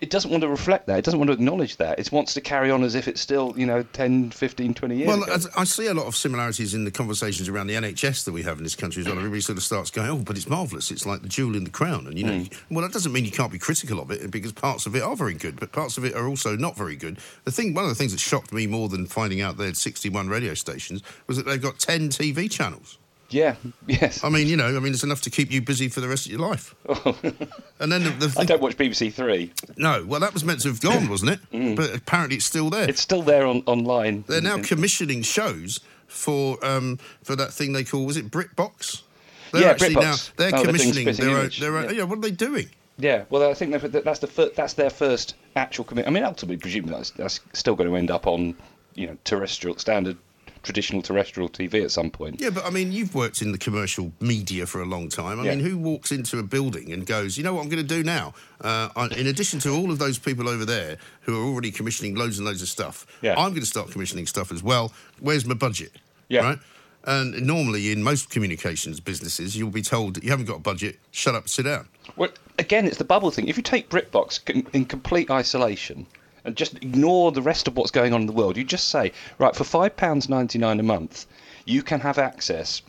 [0.00, 0.98] It doesn't want to reflect that.
[0.98, 1.98] It doesn't want to acknowledge that.
[1.98, 5.08] It wants to carry on as if it's still, you know, 10, 15, 20 years
[5.08, 5.36] Well, ago.
[5.56, 8.58] I see a lot of similarities in the conversations around the NHS that we have
[8.58, 9.16] in this country as well.
[9.16, 9.20] Mm.
[9.20, 10.92] Everybody sort of starts going, "Oh, but it's marvellous.
[10.92, 12.60] It's like the jewel in the crown." And you know, mm.
[12.70, 15.16] well, that doesn't mean you can't be critical of it because parts of it are
[15.16, 17.18] very good, but parts of it are also not very good.
[17.44, 19.76] The thing, one of the things that shocked me more than finding out they had
[19.76, 22.98] 61 radio stations was that they've got 10 TV channels.
[23.30, 24.22] Yeah, yes.
[24.24, 26.26] I mean, you know, I mean, it's enough to keep you busy for the rest
[26.26, 26.74] of your life.
[27.80, 29.52] and then the, the I don't watch BBC Three.
[29.76, 31.76] no, well, that was meant to have gone, wasn't it?
[31.76, 32.88] But apparently, it's still there.
[32.88, 34.24] It's still there on online.
[34.28, 39.02] They're now commissioning shows for um, for that thing they call was it BritBox?
[39.52, 40.00] They're Yeah, actually BritBox.
[40.02, 41.84] now they're Oh, they're commissioning spitting their own, their own.
[41.84, 41.90] yeah.
[41.92, 42.02] Yeah.
[42.04, 42.68] what are they doing?
[43.00, 46.06] Yeah, well, I think that's the fir- that's their first actual commit.
[46.08, 48.56] I mean, ultimately, presumably that's, that's still going to end up on,
[48.96, 50.16] you know, terrestrial standard,
[50.68, 52.38] traditional terrestrial TV at some point.
[52.42, 55.40] Yeah, but I mean, you've worked in the commercial media for a long time.
[55.40, 55.54] I Yeah.
[55.54, 58.04] mean, who walks into a building and goes, you know what I'm going to do
[58.04, 58.34] now?
[58.60, 62.16] Uh, I, in addition to all of those people over there who are already commissioning
[62.16, 63.32] loads and loads of stuff, Yeah.
[63.38, 64.92] I'm going to start commissioning stuff as well.
[65.20, 65.92] Where's my budget?
[66.28, 66.42] Yeah.
[66.42, 66.58] Right.
[67.04, 70.98] And normally, in most communications businesses, you'll be told you haven't got a budget.
[71.12, 71.88] Shut up, sit down.
[72.16, 72.28] Well,
[72.58, 73.48] again, it's the bubble thing.
[73.48, 74.30] If you take BritBox
[74.74, 76.06] in complete isolation
[76.48, 79.12] and just ignore the rest of what's going on in the world, you just say,
[79.38, 81.26] right, for five pounds ninety nine a month,
[81.66, 82.80] you can have access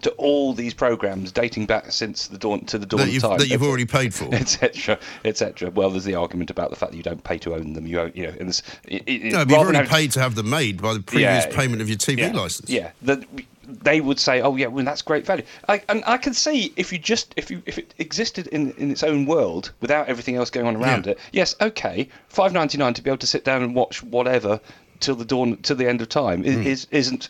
[0.00, 3.38] to all these programs dating back since the dawn to the dawn That of time.
[3.38, 4.34] that you've already paid for.
[4.34, 4.98] etc.
[5.24, 5.70] etc.
[5.70, 7.86] Well, there's the argument about the fact that you don't pay to own them.
[7.86, 10.20] You own, you know, and this, it, it, No, but you've already having- paid to
[10.20, 12.70] have them made by the previous Yeah, payment of your TV yeah, license.
[12.70, 13.26] Yeah, the,
[13.64, 16.92] they would say, "Oh, yeah, well, that's great value." I, and I can see if
[16.92, 20.50] you just if you if it existed in in its own world without everything else
[20.50, 21.12] going on around Yeah.
[21.12, 21.18] it.
[21.32, 24.60] Yes, okay, five ninety nine to be able to sit down and watch whatever
[25.00, 26.62] till the dawn till the end of time is, hmm.
[26.62, 27.28] is isn't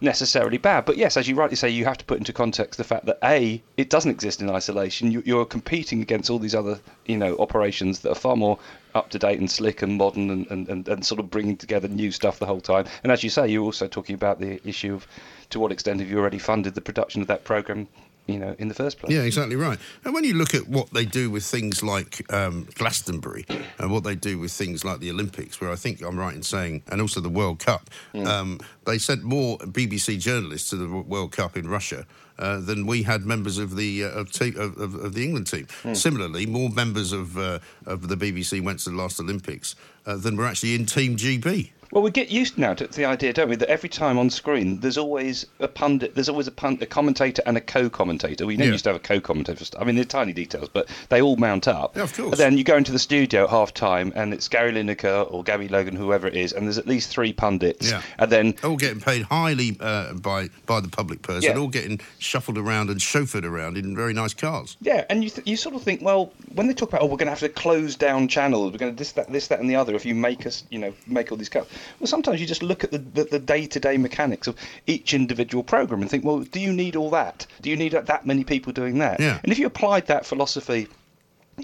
[0.00, 0.84] necessarily bad.
[0.84, 3.18] But yes, as you rightly say, you have to put into context the fact that
[3.22, 5.10] a it doesn't exist in isolation.
[5.10, 8.58] You, you're competing against all these other you know operations that are far more
[8.94, 11.88] up to date and slick and modern and, and, and, and sort of bringing together
[11.88, 12.86] new stuff the whole time.
[13.02, 15.06] And as you say, you're also talking about the issue of
[15.50, 17.88] to what extent have you already funded the production of that program
[18.30, 19.12] you know, in the first place.
[19.12, 19.78] Yeah, exactly right.
[20.04, 23.46] And when you look at what they do with things like um, Glastonbury
[23.78, 26.42] and what they do with things like the Olympics, where I think I'm right in
[26.42, 31.32] saying, and also the World Cup, um, they sent more BBC journalists to the World
[31.32, 32.06] Cup in Russia.
[32.38, 35.46] Uh, than we had members of the uh, of, te- of, of, of the England
[35.46, 35.66] team.
[35.82, 35.94] Mm.
[35.94, 40.36] Similarly, more members of uh, of the BBC went to the last Olympics uh, than
[40.36, 41.68] were actually in Team GB.
[41.92, 44.78] Well, we get used now to the idea, don't we, that every time on screen
[44.78, 48.46] there's always a pundit, there's always a, a commentator and a co-commentator.
[48.46, 48.72] We never Yeah.
[48.74, 49.64] used to have a co-commentator.
[49.78, 51.96] I mean, they're tiny details, but they all mount up.
[51.96, 52.30] Yeah, of course.
[52.30, 55.42] And then you go into the studio at half time, and it's Gary Lineker or
[55.42, 57.90] Gabby Logan, whoever it is, and there's at least three pundits.
[57.90, 58.02] Yeah.
[58.18, 61.50] And then all getting paid highly uh, by by the public purse, Yeah.
[61.50, 64.76] and all getting shuffled around and chauffeured around in very nice cars.
[64.80, 67.16] Yeah, and you th- you sort of think, well, when they talk about, oh, we're
[67.16, 69.68] going to have to close down channels, we're going to this, that, this, that, and
[69.68, 69.96] the other.
[69.96, 71.68] If you make us, you know, make all these cuts.
[71.98, 76.02] Well, sometimes you just look at the, the, the day-to-day mechanics of each individual program
[76.02, 77.46] and think, well, do you need all that?
[77.62, 79.20] Do you need that many people doing that?
[79.20, 79.40] Yeah.
[79.42, 80.88] And if you applied that philosophy.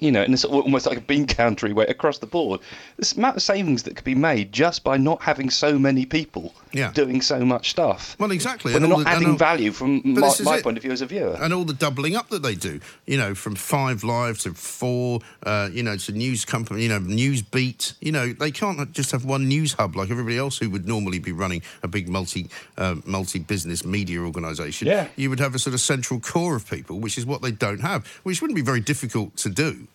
[0.00, 2.60] You know, and it's al- almost like a bean countery way across the board.
[2.96, 6.54] This amount of savings that could be made just by not having so many people
[6.72, 6.90] Yeah.
[6.92, 8.16] doing so much stuff.
[8.18, 8.72] Well, exactly.
[8.72, 10.92] When they're all not the- and adding all- value from my, my point of view
[10.92, 11.36] as a viewer.
[11.40, 12.80] and all the doubling up that they do.
[13.06, 15.20] You know, from five live to four.
[15.44, 16.82] Uh, you know, to news company.
[16.82, 17.94] You know, news beat.
[18.00, 21.18] You know, they can't just have one news hub like everybody else who would normally
[21.18, 24.88] be running a big multi uh, multi business media organisation.
[24.88, 25.08] Yeah.
[25.16, 27.80] you would have a sort of central core of people, which is what they don't
[27.80, 29.85] have, which wouldn't be very difficult to do,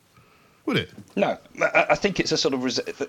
[0.71, 0.89] would it?
[1.17, 2.61] No, I think it's a sort of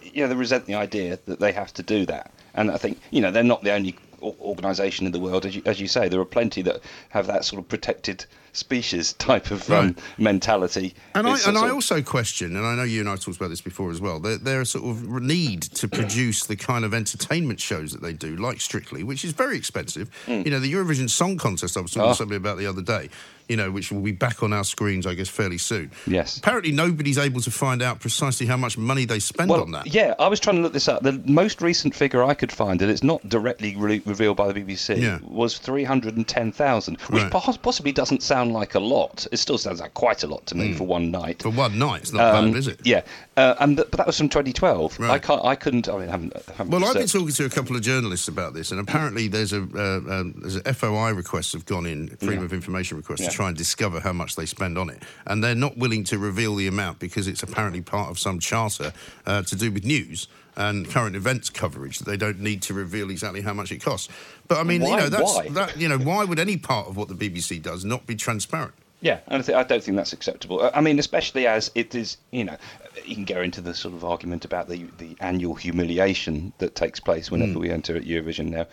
[0.02, 2.98] you know they resent the idea that they have to do that, and I think
[3.12, 6.08] you know they're not the only organisation in the world, as you, as you say.
[6.08, 9.98] There are plenty that have that sort of protected species type of um, Right.
[10.18, 10.94] mentality.
[11.14, 13.50] And I It's and I also question, and I know you and I talked about
[13.50, 14.20] this before as well.
[14.20, 18.36] Their, their sort of need to produce the kind of entertainment shows that they do,
[18.36, 20.10] like Strictly, which is very expensive.
[20.26, 20.42] Hmm.
[20.44, 22.12] You know, the Eurovision Song Contest I was talking Ah.
[22.12, 23.08] to somebody about the other day.
[23.48, 25.90] You know, which will be back on our screens, I guess, fairly soon.
[26.06, 26.38] Yes.
[26.38, 29.92] Apparently, nobody's able to find out precisely how much money they spend well, on that.
[29.92, 31.02] yeah, I was trying to look this up.
[31.02, 34.54] The most recent figure I could find, and it's not directly re- revealed by the
[34.58, 35.18] BBC, Yeah.
[35.22, 37.32] was three hundred and ten thousand, which Right.
[37.32, 39.26] pos- possibly doesn't sound like a lot.
[39.30, 41.42] It still sounds like quite a lot to me for one night.
[41.42, 42.80] For one night, it's not Um, bad, is it?
[42.84, 43.02] Yeah,
[43.36, 45.00] uh, and th- but that was from 2012.
[45.00, 45.44] I can't.
[45.44, 45.88] I couldn't.
[45.88, 46.32] I mean, I haven't.
[46.36, 49.28] I haven't Well, I've been talking to a couple of journalists about this, and apparently
[49.28, 52.44] there's a uh, um, there's a FOI requests have gone in, freedom Yeah.
[52.46, 53.28] of information requests, Yeah.
[53.28, 56.18] to try and discover how much they spend on it, and they're not willing to
[56.18, 58.92] reveal the amount because it's apparently part of some charter
[59.26, 63.10] uh, to do with news and current events coverage that they don't need to reveal
[63.10, 64.08] exactly how much it costs.
[64.48, 65.48] But I mean, you know, that's Why?
[65.50, 65.76] that.
[65.78, 68.74] You know, why would any part of what the BBC does not be transparent?
[69.02, 70.60] Yeah, and I, don't think that's acceptable.
[70.62, 72.56] Uh, I mean, especially as it is, you know,
[73.04, 77.00] you can go into the sort of argument about the the annual humiliation that takes
[77.00, 78.66] place whenever we enter at Eurovision now.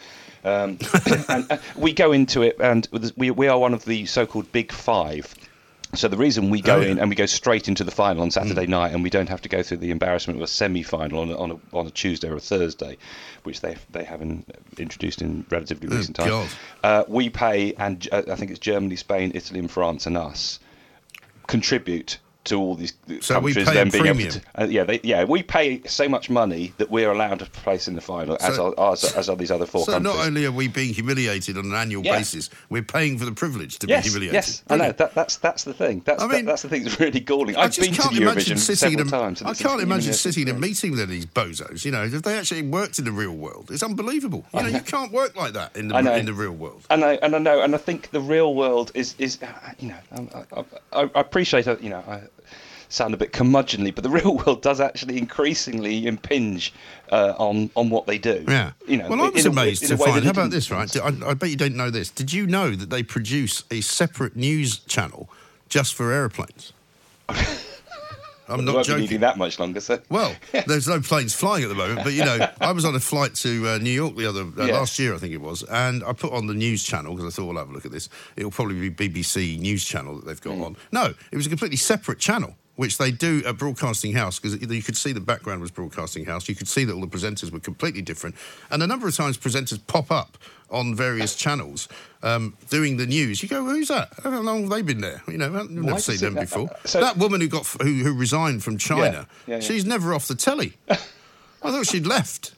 [0.44, 0.78] Um,
[1.30, 2.88] and uh, we go into it, and
[3.18, 5.34] we we are one of the so-called Big Five.
[5.96, 6.92] So the reason we go Oh, yeah.
[6.92, 9.42] in and we go straight into the final on Saturday night, and we don't have
[9.42, 12.30] to go through the embarrassment of a semi-final on a, on a, on a Tuesday
[12.30, 12.98] or a Thursday,
[13.44, 14.46] which they they haven't
[14.78, 16.56] introduced in relatively Oh, recent times.
[16.84, 20.60] Uh, we pay, and uh, I think it's Germany, Spain, Italy, and France, and us
[21.48, 23.66] contribute to all these So we countries.
[23.76, 24.32] then being able premium.
[24.32, 27.88] to, uh, yeah, they, yeah, we pay so much money that we're allowed to place
[27.88, 30.16] in the final, as are, as, as are these other four So countries.
[30.16, 32.18] not only are we being humiliated on an annual Yeah.
[32.18, 34.34] basis, we're paying for the privilege to Yes, be humiliated.
[34.36, 34.92] yes, I know.
[34.94, 36.02] That, that's that's the thing.
[36.06, 37.58] That's I that- that's the thing that's really galling.
[37.58, 39.42] I I've just been to can't the imagine Eurovision sitting several a, times.
[39.42, 41.84] I can't imagine sitting in a meeting with these bozos.
[41.84, 44.46] You know, if they actually worked in the real world, it's unbelievable.
[44.54, 46.02] You know, you can't work like that in know.
[46.02, 46.86] the in the real world.
[46.90, 49.48] And I and I know, and I think the real world is is uh,
[49.80, 50.64] you know um, I,
[51.02, 51.82] I, I appreciate it.
[51.82, 52.22] You know, I
[52.90, 56.74] sound a bit curmudgeonly, but the real world does actually increasingly impinge
[57.12, 58.44] uh, on on what they do.
[58.48, 58.72] Yeah.
[58.88, 59.10] You know.
[59.10, 60.24] well, I was amazed to a way find.
[60.26, 60.70] How about this?
[60.72, 60.94] Right?
[60.98, 62.10] I, I bet you don't know this.
[62.10, 65.30] Did you know that they produce a separate news channel
[65.70, 66.74] just for airplanes?
[68.48, 69.02] I'm not joking.
[69.02, 70.00] needing that much longer, so.
[70.10, 73.00] Well, there's no planes flying at the moment, but you know, I was on a
[73.00, 74.74] flight to uh, New York the other uh, Yeah.
[74.74, 77.36] last year, I think it was, and I put on the news channel because I
[77.36, 78.10] thought, well, have a look at this.
[78.36, 80.66] It'll probably be BBC News Channel that they've got Mm.
[80.66, 80.78] on.
[80.92, 82.56] No, it was a completely separate channel.
[82.80, 86.48] Which they do at Broadcasting House because you could see the background was Broadcasting House.
[86.48, 88.38] You could see that all the presenters were completely different,
[88.72, 90.38] and a number of times presenters pop up
[90.72, 91.90] on various channels
[92.24, 93.44] um, doing the news.
[93.44, 94.14] You go, who's that?
[94.24, 95.22] How long have they been there?
[95.28, 96.70] You know, I've never seen them uh, before.
[96.86, 99.60] so- that woman who got who, who resigned from China, Yeah, yeah, yeah.
[99.60, 100.78] she's never off the telly.
[100.90, 100.96] I
[101.72, 102.54] thought she'd left.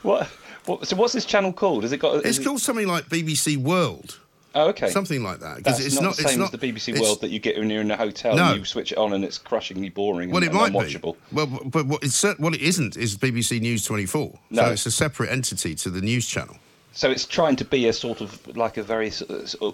[0.00, 0.26] What
[0.64, 1.82] What, so what's this channel called?
[1.82, 2.16] Has it got?
[2.16, 4.18] It's is it- called something like BBC World,
[4.54, 4.90] Oh, okay.
[4.90, 5.58] something like that.
[5.58, 6.16] Because it's not, not.
[6.16, 7.96] the it's same not as the BBC World that you get when you're in a
[7.96, 8.50] hotel No.
[8.50, 11.14] and you switch it on and it's crushingly boring Well, and, it might unwatchable.
[11.14, 11.36] be.
[11.36, 14.38] Well, but- what, it's, what it isn't is BBC News 24.
[14.50, 14.62] No.
[14.64, 16.56] So it's a separate entity to the news channel.
[16.92, 19.12] So it's trying to be a sort of like a very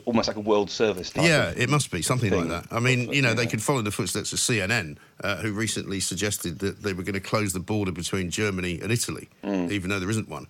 [0.05, 1.25] almost like a World Service type.
[1.25, 2.67] Yeah, it must be something like that.
[2.71, 6.59] I mean, you know, they could follow the footsteps of CNN, uh, who recently suggested
[6.59, 9.71] that they were going to close the border between Germany and Italy, Mm.
[9.71, 10.47] even though there isn't one.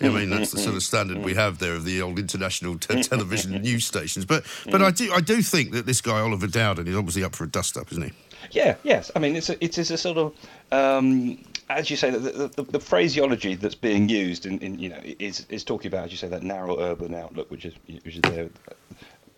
[0.00, 3.02] I mean, that's the sort of standard we have there of the old international te-
[3.02, 4.24] television news stations.
[4.24, 7.34] But, but I do, I do think that this guy Oliver Dowden is obviously up
[7.34, 8.12] for a dust-up, isn't he?
[8.50, 9.10] Yeah, yes.
[9.16, 10.34] I mean, it's a, it is a sort of,
[10.72, 11.38] um,
[11.70, 15.00] as you say, the, the, the, the phraseology that's being used in, in, you know,
[15.02, 18.20] is is talking about, as you say, that narrow urban outlook, which is which is
[18.22, 18.50] there,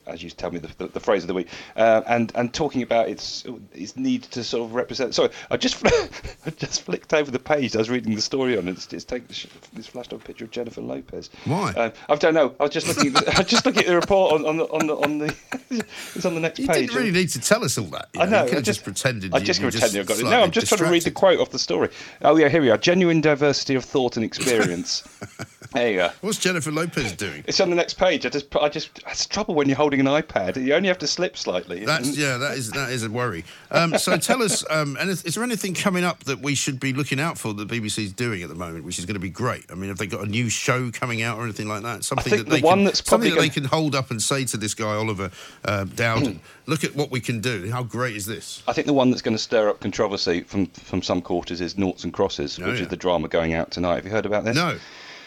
[0.07, 2.83] as you tell me, the, the, the phrase of the week, uh, and and talking
[2.83, 5.15] about its its need to sort of represent.
[5.15, 5.85] Sorry, I just
[6.47, 7.75] I just flicked over the page.
[7.75, 8.73] I was reading the story on it.
[8.73, 9.29] It's, it's taken
[9.73, 11.31] this flashed up picture of Jennifer Lopez.
[11.45, 11.73] Why?
[11.77, 12.55] Uh, I don't know.
[12.61, 13.17] I was just looking.
[13.17, 15.19] At the, I was just looking at the report on, on the on the on
[15.19, 15.35] the.
[16.15, 16.83] it's on the next You page.
[16.83, 18.09] You didn't really need to tell us all that.
[18.15, 18.43] you I know.
[18.43, 19.35] You could I have just, pretended.
[19.35, 20.25] I just pretended I got it.
[20.25, 21.89] No, I'm just trying to read the quote off the story.
[22.23, 22.79] Oh yeah, here we are.
[22.79, 25.03] Genuine diversity of thought and experience.
[25.77, 26.11] there you go.
[26.23, 27.45] What's Jennifer Lopez doing?
[27.47, 28.25] It's on the next page.
[28.27, 30.57] I just, I just, it's trouble when you're holding an iPad.
[30.63, 31.85] You only have to slip slightly.
[31.85, 33.45] That's yeah, that is that is a worry.
[33.71, 36.81] Um, so tell us, um, and is is there anything coming up that we should
[36.81, 39.31] be looking out for that BBC's doing at the moment, which is going to be
[39.31, 39.65] great?
[39.71, 42.05] I mean, have they got a new show coming out or anything like that?
[42.05, 44.45] Something that the they one can, that's something that they can hold up and say
[44.47, 45.31] to this guy Oliver
[45.65, 47.71] uh, Dowden, look at what we can do.
[47.71, 48.63] How great is this?
[48.67, 51.77] I think the one that's going to stir up controversy from from some quarters is
[51.77, 52.83] Noughts and Crosses, Oh, which yeah.
[52.83, 53.97] is the drama going out tonight.
[53.97, 54.57] Have you heard about this?
[54.57, 54.79] No.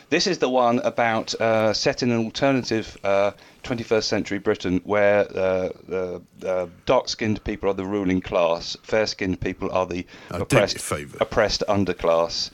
[0.10, 3.32] This is the one about uh, set in an alternative uh,
[3.64, 9.72] 21st century Britain where uh, uh, uh, dark-skinned people are the ruling class, fair-skinned people
[9.72, 10.78] are the I do me a oppressed,
[11.22, 12.50] oppressed underclass,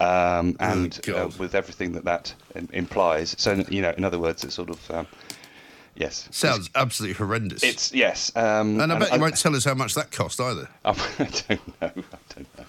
[0.00, 3.36] um, and uh, with everything that that im- implies.
[3.38, 5.06] So, you know, in other words, it's sort of um,
[5.94, 7.62] yes, Sounds absolutely horrendous.
[7.62, 10.68] It's yes, um, and I bet you won't tell us how much that cost either.
[10.84, 11.62] I don't know.
[11.80, 11.90] I
[12.34, 12.64] don't know.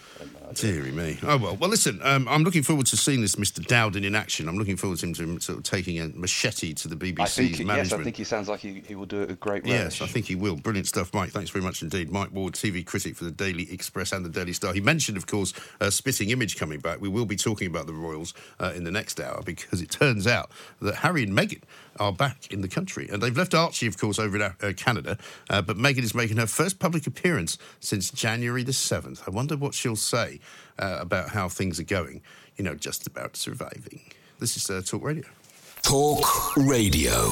[0.59, 1.17] Deary me.
[1.23, 1.55] Oh well.
[1.55, 2.01] Well, listen.
[2.03, 3.65] Um, I'm looking forward to seeing this Mr.
[3.65, 4.49] Dowden in action.
[4.49, 7.25] I'm looking forward to him to sort of taking a machete to the BBC's I
[7.27, 7.67] think management.
[7.77, 10.01] yes, I think he sounds like he, he will do it with great Yes.
[10.01, 10.57] I think he will.
[10.57, 11.29] Brilliant stuff, Mike.
[11.31, 12.11] Thanks very much indeed.
[12.11, 14.73] Mike Ward, TV critic for the Daily Express and the Daily Star.
[14.73, 16.99] He mentioned, of course, uh, Spitting Image coming back.
[16.99, 20.27] We will be talking about the Royals uh, in the next hour because it turns
[20.27, 21.61] out that Harry and Meghan
[21.99, 23.07] are back in the country.
[23.11, 25.17] And they've left Archie, of course, over in uh, Canada.
[25.49, 29.21] Uh, but Meghan is making her first public appearance since January the 7th.
[29.27, 30.39] I wonder what she'll say
[30.77, 32.21] uh, about how things are going.
[32.57, 34.01] You know, just about surviving.
[34.39, 35.25] This is uh, Talk Radio.
[35.81, 37.31] Talk Radio.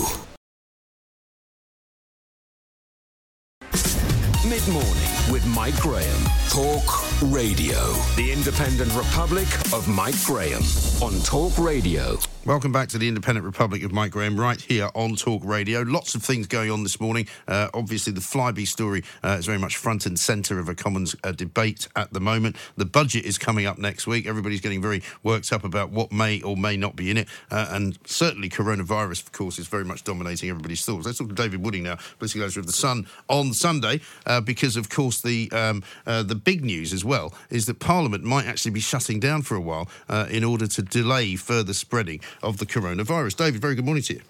[4.47, 6.23] Mid morning with Mike Graham.
[6.49, 7.91] Talk Radio.
[8.15, 10.61] The Independent Republic of Mike Graham
[11.01, 12.17] on Talk Radio.
[12.47, 15.81] Welcome back to the Independent Republic of Mike Graham, right here on Talk Radio.
[15.81, 17.27] Lots of things going on this morning.
[17.45, 21.13] Uh, obviously, the Flybe story uh, is very much front and centre of a Commons
[21.25, 22.55] uh, debate at the moment.
[22.77, 24.25] The budget is coming up next week.
[24.25, 27.27] Everybody's getting very worked up about what may or may not be in it.
[27.51, 31.05] Uh, and certainly, coronavirus, of course, is very much dominating everybody's thoughts.
[31.05, 34.77] Let's talk to David Wooding now, political editor of The Sun, on Sunday, uh, because,
[34.77, 38.71] of course, the, um, uh, the big news as well is that Parliament might actually
[38.71, 39.89] be shutting down for a while
[40.29, 43.35] in order to delay further spreading of the coronavirus.
[43.37, 44.21] David, very good morning to you.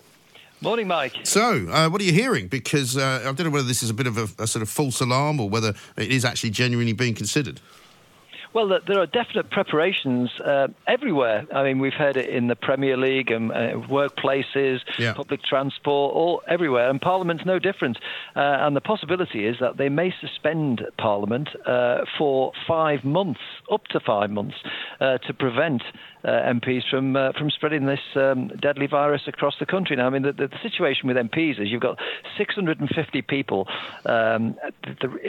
[0.62, 1.14] Morning, Mike.
[1.24, 2.48] So, uh, what are you hearing?
[2.48, 4.70] Because uh, I don't know whether this is a bit of a, a sort of
[4.70, 7.62] false alarm or whether it is actually genuinely being considered.
[8.54, 11.46] Well, there- are definite preparations uh, everywhere.
[11.54, 13.56] I mean, we've heard it in the Premier League and uh,
[13.88, 15.14] workplaces, Yeah.
[15.14, 18.00] public transport, all everywhere, and Parliament's no different.
[18.36, 23.42] Uh, and the possibility is that they may suspend Parliament uh, for five months,
[23.72, 24.56] up to five months,
[25.02, 25.84] uh, to prevent
[26.32, 29.96] MPs from uh, from spreading this um, deadly virus across the country.
[29.96, 31.98] Now, I mean, the, the, situation with MPs is you've got
[32.38, 33.68] 650 people
[34.06, 34.56] um,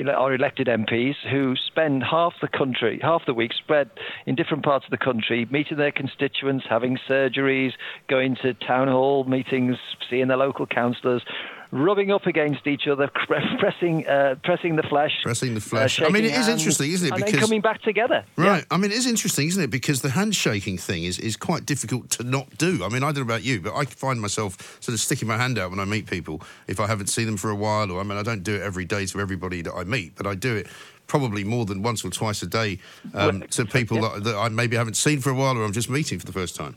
[0.08, 3.90] are elected MPs who spend half the country, half the week spread
[4.26, 7.72] in different parts of the country, meeting their constituents, having surgeries,
[8.08, 9.76] going to town hall meetings,
[10.10, 11.22] seeing their local councillors.
[11.70, 13.10] Rubbing up against each other,
[13.58, 16.00] pressing, uh, pressing the flesh, Pressing the uh, flesh.
[16.00, 17.12] I mean, it is hands, interesting, isn't it?
[17.12, 18.24] And then Because- coming back together.
[18.36, 18.64] Right.
[18.70, 19.70] I mean, it is interesting, isn't it?
[19.70, 22.82] Because the handshaking thing is, is quite difficult to not do.
[22.84, 25.36] I mean, I don't know about you, but I find myself sort of sticking my
[25.36, 27.90] hand out when I meet people if I haven't seen them for a while.
[27.90, 30.26] Or, I mean, I don't do it every day to everybody that I meet, but
[30.26, 30.68] I do it
[31.06, 32.78] probably more than once or twice a day
[33.14, 34.10] um, to people yeah.
[34.14, 36.32] that, that I maybe haven't seen for a while or I'm just meeting for the
[36.32, 36.76] first time.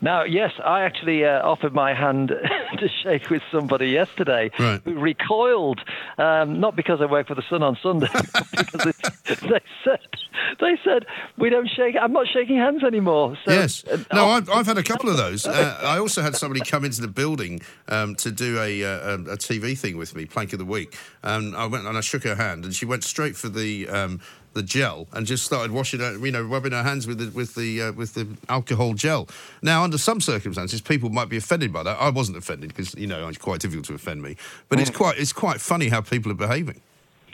[0.00, 2.28] Now, yes, I actually uh, offered my hand
[2.78, 4.80] to shake with somebody yesterday Right.
[4.84, 5.80] who recoiled,
[6.18, 8.96] um, not because I work for the Sun on Sunday, but because it,
[9.40, 10.00] they said
[10.60, 11.06] they said
[11.38, 11.96] we don't shake.
[12.00, 13.36] I'm not shaking hands anymore.
[13.44, 13.84] So, yes.
[13.84, 15.46] uh, No, oh, I've, I've had a couple of those.
[15.46, 19.26] Uh, I also had somebody come into the building um, to do a, uh, um,
[19.28, 20.96] a TV thing with me, Plank of the Week.
[21.22, 23.88] And I went and I shook her hand, and she went straight for the.
[23.88, 24.20] Um,
[24.56, 27.54] the gel and just started washing her, you know, rubbing her hands with the with
[27.54, 29.28] the uh, with the alcohol gel.
[29.62, 31.96] Now, under some circumstances, people might be offended by that.
[32.00, 34.36] I wasn't offended because you know it's quite difficult to offend me,
[34.68, 34.82] but Mm.
[34.82, 36.80] it's quite it's quite funny how people are behaving.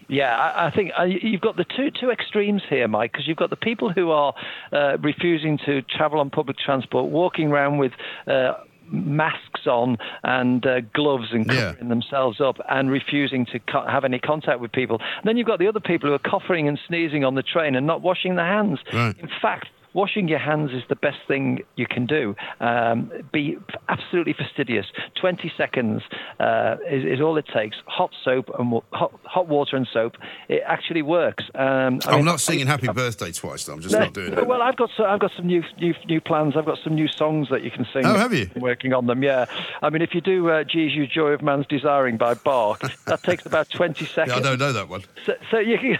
[0.08, 3.38] Yeah, I, I think uh, you've got the two two extremes here, Mike, because you've
[3.38, 4.34] got the people who are
[4.72, 7.92] uh, refusing to travel on public transport, walking around with.
[8.26, 8.54] Uh,
[8.92, 11.72] masks on and uh, gloves and Yeah.
[11.72, 15.00] covering themselves up and refusing to co- have any contact with people.
[15.24, 17.86] then you've got the other people who are coughing and sneezing on the train and
[17.86, 18.78] not washing their hands.
[18.92, 19.18] Right.
[19.18, 22.34] In fact, washing your hands is the best thing you can do.
[22.60, 24.86] Um, be absolutely fastidious.
[25.20, 26.02] 20 seconds
[26.40, 27.76] uh, is, is all it takes.
[27.86, 30.16] Hot soap and hot, hot water and soap.
[30.48, 31.44] It actually works.
[31.54, 33.64] Um, I I'm mean, not singing I- Happy Birthday twice.
[33.64, 33.74] Though.
[33.74, 34.46] I'm just no, not doing it.
[34.46, 36.56] Well, I've got so, I've got some new, new new plans.
[36.56, 38.04] I've got some new songs that you can sing.
[38.06, 38.48] Oh, have you?
[38.54, 39.46] I'm working on them, yeah.
[39.82, 43.44] I mean, if you do uh, "Jesu, Joy of Man's Desiring" by Bach, that takes
[43.46, 44.36] about 20 Yeah, seconds.
[44.36, 45.02] I don't know that one.
[45.26, 45.98] So, so you can.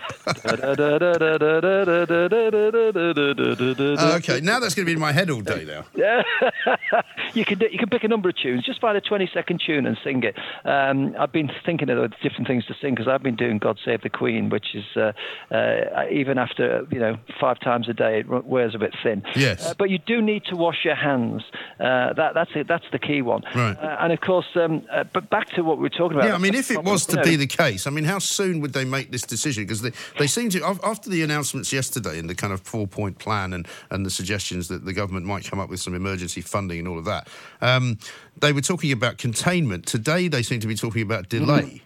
[3.99, 5.85] Oh, okay, now that's going to be in my head all day now.
[7.35, 8.64] you can do, you can pick a number of tunes.
[8.64, 10.37] Just find a 20 second tune and sing it.
[10.64, 14.03] Um, I've been thinking of different things to sing because I've been doing "God Save
[14.03, 15.12] the Queen," which is uh,
[15.55, 19.22] uh, even after you know five times a day, it wears a bit thin.
[19.35, 19.66] Yes.
[19.66, 21.43] Uh, but you do need to wash your hands.
[21.80, 22.68] Uh, that that's it.
[22.68, 23.43] That's the key one.
[23.55, 23.76] Right.
[23.76, 26.28] Uh, and of course, um, uh, but back to what we were talking about.
[26.28, 28.61] Yeah, I mean, if it was to know, be the case, I mean, how soon
[28.61, 29.64] would they make this decision?
[29.64, 33.18] Because they, they seem to, after the announcements yesterday and the kind of four point
[33.18, 36.79] plan and, and the suggestions that the government might come up with some emergency funding
[36.79, 37.29] and all of that,
[37.61, 37.99] um,
[38.41, 39.87] they were talking about containment.
[39.87, 41.83] Today, they seem to be talking about delay.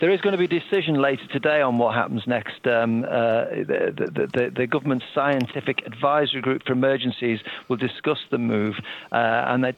[0.00, 2.66] There is going to be a decision later today on what happens next.
[2.66, 8.36] Um, uh, the, the, the, the government's scientific advisory group for emergencies will discuss the
[8.38, 8.74] move,
[9.12, 9.14] uh,
[9.46, 9.72] and they,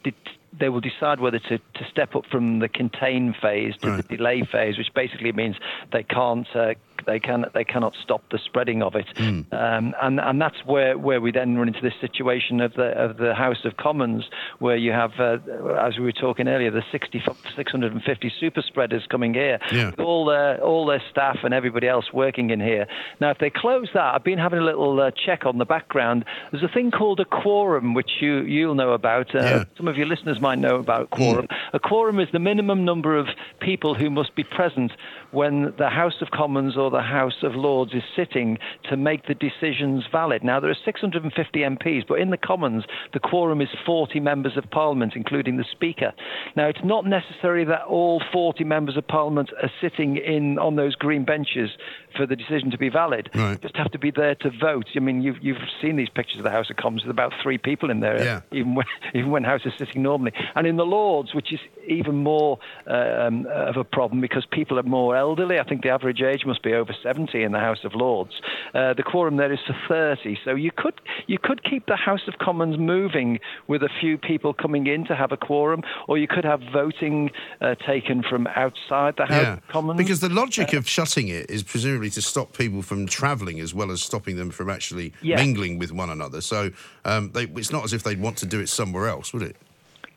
[0.59, 4.09] they will decide whether to, to step up from the contain phase to Right.
[4.09, 5.57] the delay phase, which basically means
[5.93, 6.47] they can't.
[6.57, 6.75] Uh,
[7.07, 9.41] they can they cannot stop the spreading of it, Hmm.
[9.53, 13.17] um, and and that's where, where we then run into this situation of the of
[13.19, 14.25] the House of Commons,
[14.59, 15.39] where you have, uh,
[15.81, 17.23] as we were talking earlier, the 60,
[17.57, 19.91] 650 super spreaders coming here, Yeah.
[19.91, 22.87] with all their all their staff and everybody else working in here.
[23.21, 26.25] Now, if they close that, I've been having a little uh, check on the background.
[26.51, 29.35] There's a thing called a quorum, which you you'll know about.
[29.35, 29.65] Uh, Yeah.
[29.77, 31.47] Some of your listeners might know about quorum.
[31.73, 33.27] A quorum is the minimum number of
[33.61, 34.93] people who must be present
[35.31, 38.59] when the House of Commons or the House of Lords is sitting
[38.89, 40.43] to make the decisions valid.
[40.45, 44.71] Now, there are 650 MPs, but in the Commons, the quorum is 40 members of
[44.71, 46.13] Parliament, including the Speaker.
[46.57, 50.95] Now, it's not necessary that all 40 members of Parliament are sitting in on those
[50.95, 51.71] green benches
[52.17, 53.29] for the decision to be valid.
[53.35, 53.53] Right.
[53.53, 54.87] You just have to be there to vote.
[54.97, 57.59] I mean, you've, you've seen these pictures of the House of Commons with about three
[57.59, 58.41] people in there, Yeah.
[58.53, 60.33] even when even when House is sitting normally.
[60.55, 64.83] And in the Lords, which is even more um, of a problem because people are
[64.83, 65.59] more elderly.
[65.59, 68.33] I think the average age must be over 70 in the House of Lords.
[68.75, 70.95] Uh, the quorum there is for 30, so you could
[71.27, 75.17] you could keep the House of Commons moving with a few people coming in to
[75.17, 79.53] have a quorum, or you could have voting uh, taken from outside the House Yeah,
[79.55, 79.99] of Commons.
[79.99, 83.91] because the logic of shutting it is presumably to stop people from travelling as well
[83.91, 85.37] as stopping them from actually Yeah.
[85.37, 86.41] mingling with one another.
[86.41, 86.71] So
[87.05, 89.57] um, they, it's not as if they'd want to do it somewhere else, would it?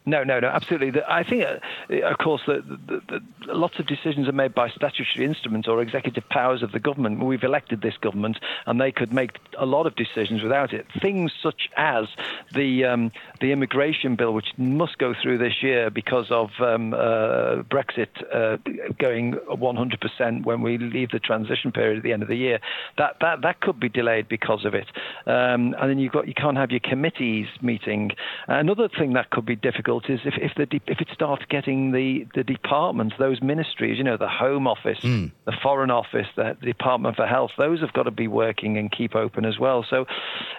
[0.05, 1.01] No, no, no, absolutely.
[1.07, 5.81] I think, uh, of course, that lots of decisions are made by statutory instruments or
[5.81, 7.23] executive powers of the government.
[7.23, 10.87] We've elected this government, and they could make a lot of decisions without it.
[11.01, 12.07] Things such as
[12.55, 17.63] the um, the immigration bill, which must go through this year because of um, uh,
[17.63, 18.57] Brexit uh,
[18.97, 22.59] going 100% when we leave the transition period at the end of the year.
[22.97, 24.87] That that that could be delayed because of it.
[25.25, 28.11] Um, and then you've got you can't have your committees meeting.
[28.47, 31.91] Another thing that could be difficult is if if the de- if it starts getting
[31.91, 37.15] the the departments, those ministries, you know, the Home Office, the Foreign Office, the Department
[37.15, 39.85] for Health, those have got to be working and keep open as well.
[39.89, 40.05] So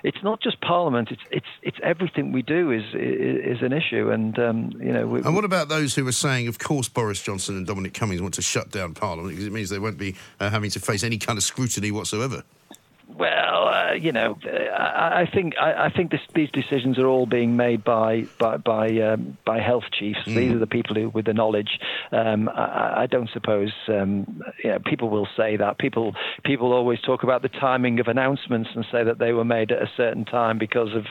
[0.02, 4.10] it's not just Parliament; it's it's it's everything we do is is, is an issue.
[4.10, 7.22] And um, you know, we, And what about those who are saying, of course, Boris
[7.22, 10.16] Johnson and Dominic Cummings want to shut down Parliament because it means they won't be
[10.40, 12.42] uh, having to face any kind of scrutiny whatsoever?
[13.20, 17.06] Well, uh, you know, uh, I, I think I, I think this, these decisions are
[17.06, 20.20] all being made by by by, um, by health chiefs.
[20.24, 21.78] These are the people who, with the knowledge.
[22.12, 25.76] Um, I, I don't suppose um, you know, people will say that.
[25.76, 26.14] People
[26.46, 29.82] people always talk about the timing of announcements and say that they were made at
[29.82, 31.04] a certain time because of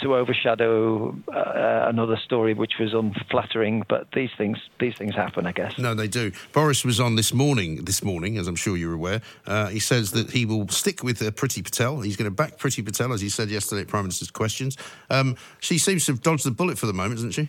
[0.00, 3.84] to overshadow uh, another story which was unflattering.
[3.88, 5.78] But these things these things happen, I guess.
[5.78, 6.32] No, they do.
[6.52, 9.22] Boris was on this morning, this morning, as I'm sure you're aware.
[9.46, 12.00] Uh, he says that he will stick with uh, Priti Patel.
[12.00, 14.76] He's going to back Priti Patel, as he said yesterday at Prime Minister's Questions.
[15.10, 17.48] Um, she seems to have dodged the bullet for the moment, doesn't she?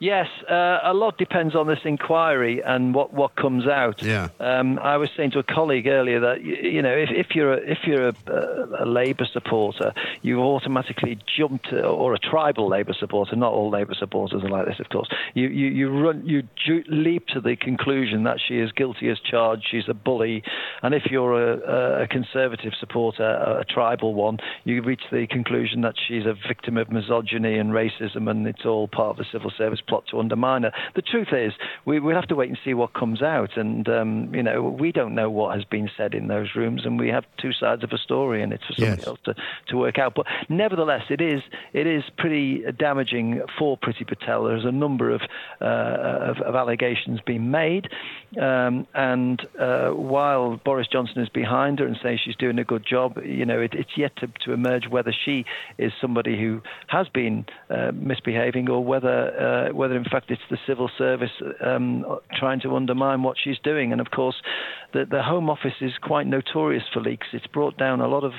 [0.00, 4.02] Yes, uh, a lot depends on this inquiry and what, what comes out.
[4.02, 4.28] Yeah.
[4.38, 7.54] Um, I was saying to a colleague earlier that you, you know if, if you're
[7.54, 9.92] a, if you're a, a, Labour supporter,
[10.22, 13.34] you automatically jump to, or a tribal Labour supporter.
[13.34, 15.08] Not all Labour supporters are like this, of course.
[15.34, 19.18] You you, you run you ju- leap to the conclusion that she is guilty as
[19.18, 19.66] charged.
[19.68, 20.44] She's a bully,
[20.82, 25.82] and if you're a, a Conservative supporter, a, a tribal one, you reach the conclusion
[25.82, 29.52] that she's a victim of misogyny and racism, and it's all part of the civil
[29.56, 30.72] service plot to undermine her.
[30.94, 31.52] The truth is,
[31.84, 33.56] we, we'll have to wait and see what comes out.
[33.56, 36.98] And, um, you know, we don't know what has been said in those rooms, and
[36.98, 39.06] we have two sides of a story, and it's for somebody yes.
[39.06, 39.34] else to,
[39.68, 40.14] to work out.
[40.14, 44.44] But nevertheless, it is it is pretty damaging for Priti Patel.
[44.44, 45.22] There's a number of,
[45.60, 47.88] uh, of, of, allegations being made.
[48.40, 52.84] Um, and uh, while Boris Johnson is behind her and saying she's doing a good
[52.86, 55.44] job, you know, it, it's yet to, to emerge whether she
[55.78, 60.58] is somebody who has been uh, misbehaving or whether uh, whether in fact it's the
[60.66, 61.30] civil service
[61.64, 62.04] um,
[62.34, 63.92] trying to undermine what she's doing.
[63.92, 64.34] And of course,
[64.92, 67.28] the, the Home Office is quite notorious for leaks.
[67.32, 68.32] It's brought down a lot of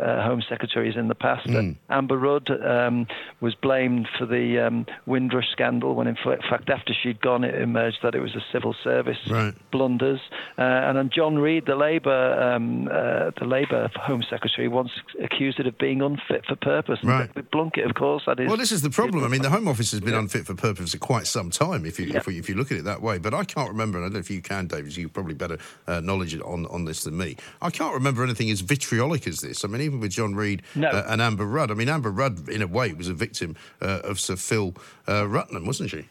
[0.00, 1.46] uh, Home Secretaries in the past.
[1.46, 1.76] Mm.
[1.90, 3.06] Amber Rudd um,
[3.40, 7.98] was blamed for the um, Windrush scandal when, in fact, after she'd gone, it emerged
[8.02, 9.54] that it was a civil service right.
[9.70, 10.20] blunders.
[10.56, 14.90] Uh, and then John Reid, the Labour um, uh, the Labour Home Secretary, once
[15.22, 17.00] accused it of being unfit for purpose.
[17.02, 17.30] Right.
[17.52, 18.48] Blunkett, of course, that is.
[18.48, 19.24] Well, this is the problem.
[19.24, 20.20] I mean, the Home Office has been yeah.
[20.20, 22.18] unfit for purpose for quite some time, if you yeah.
[22.18, 23.18] if, if, you look at it that way.
[23.18, 25.58] But I can't remember, and I don't know if you can, David, you've probably better
[25.86, 27.36] uh, knowledge on, on this than me.
[27.60, 29.64] I can't remember anything as vitriolic as this.
[29.64, 30.88] I mean, even with John Reid no.
[30.88, 31.70] uh, and Amber Rudd.
[31.70, 34.74] I mean, Amber Rudd, in a way, was a victim uh, of Sir Phil
[35.06, 36.08] uh, Rutnam, wasn't she?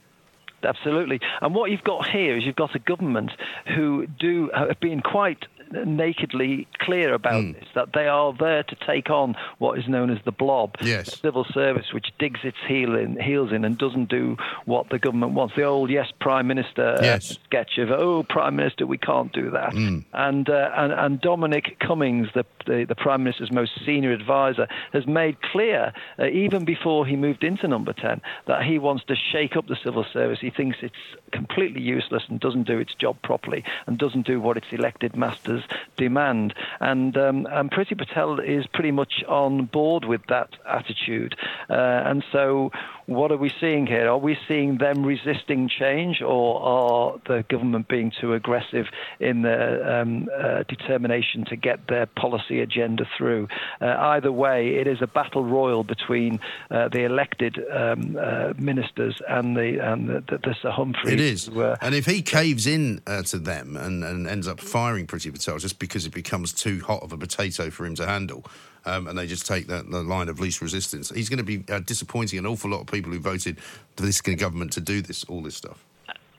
[0.63, 1.19] Absolutely.
[1.41, 3.31] And what you've got here is you've got a government
[3.75, 7.53] who do have been quite nakedly clear about mm.
[7.59, 11.05] this that they are there to take on what is known as the blob, yes.
[11.05, 14.99] the civil service, which digs its heel in, heels in and doesn't do what the
[14.99, 15.55] government wants.
[15.55, 17.31] The old yes, prime minister uh, yes.
[17.31, 19.73] uh, sketch of oh, prime minister, we can't do that.
[19.73, 20.05] Mm.
[20.13, 25.05] And, uh, and and Dominic Cummings, the, the, the prime minister's most senior advisor, has
[25.05, 29.55] made clear uh, even before he moved into Number Ten that he wants to shake
[29.55, 30.39] up the civil service.
[30.39, 30.95] He thinks it's
[31.31, 35.56] completely useless and doesn't do its job properly and doesn't do what its elected masters
[35.97, 36.53] demand.
[36.79, 41.35] And, um, and Priti Patel is pretty much on board with that attitude.
[41.69, 42.71] Uh, and so,
[43.07, 44.09] what are we seeing here?
[44.09, 48.85] Are we seeing them resisting change, or are the government being too aggressive
[49.19, 53.47] in their um, uh, determination to get their policy agenda through?
[53.79, 56.39] Uh, either way, it is a battle royal between
[56.69, 61.13] uh, the elected um, uh, ministers and the, and the, the, the Sir Humphrey.
[61.13, 61.47] It is.
[61.81, 65.59] and if he caves in uh, to them and, and ends up firing Priti Patel
[65.59, 68.45] just because it becomes too hot of a potato for him to handle,
[68.87, 71.09] um, and they just take that, the line of least resistance.
[71.09, 73.59] He's going to be uh, disappointing an awful lot of people who voted
[73.95, 75.86] for this government to do this, all this stuff.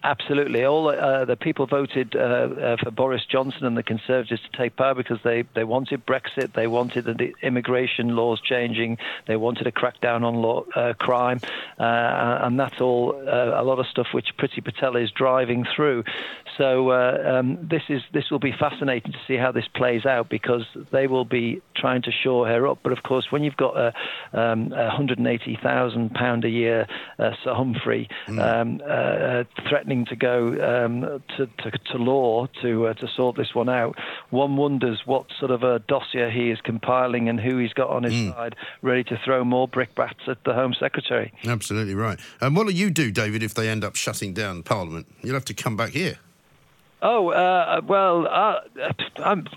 [0.05, 0.65] Absolutely.
[0.65, 4.77] All uh, the people voted uh, uh, for Boris Johnson and the Conservatives to take
[4.77, 9.73] power because they, they wanted Brexit, they wanted the immigration laws changing, they wanted a
[9.73, 11.41] crackdown on law, uh, crime,
[11.81, 16.05] uh, and that's all uh, a lot of stuff which Priti Patel is driving through.
[16.57, 20.67] So um, this is this will be fascinating to see how this plays out because
[20.91, 22.81] they will be trying to shore her up.
[22.83, 23.95] But of course, when you've got a,
[24.33, 28.41] um, a 180,000 pound a year Sir Humphrey mm.
[28.41, 33.55] um, threatening threatening to go um, to, to, to, law to uh, to sort this
[33.55, 33.97] one out.
[34.31, 38.03] One wonders what sort of a dossier he is compiling and who he's got on
[38.03, 38.35] his mm.
[38.35, 41.33] side, ready to throw more brickbats at the Home Secretary.
[41.45, 42.19] Absolutely right.
[42.41, 45.07] And what will you do, David, if they end up shutting down Parliament?
[45.23, 46.19] You'll have to come back here.
[47.01, 48.61] Oh uh, well, uh,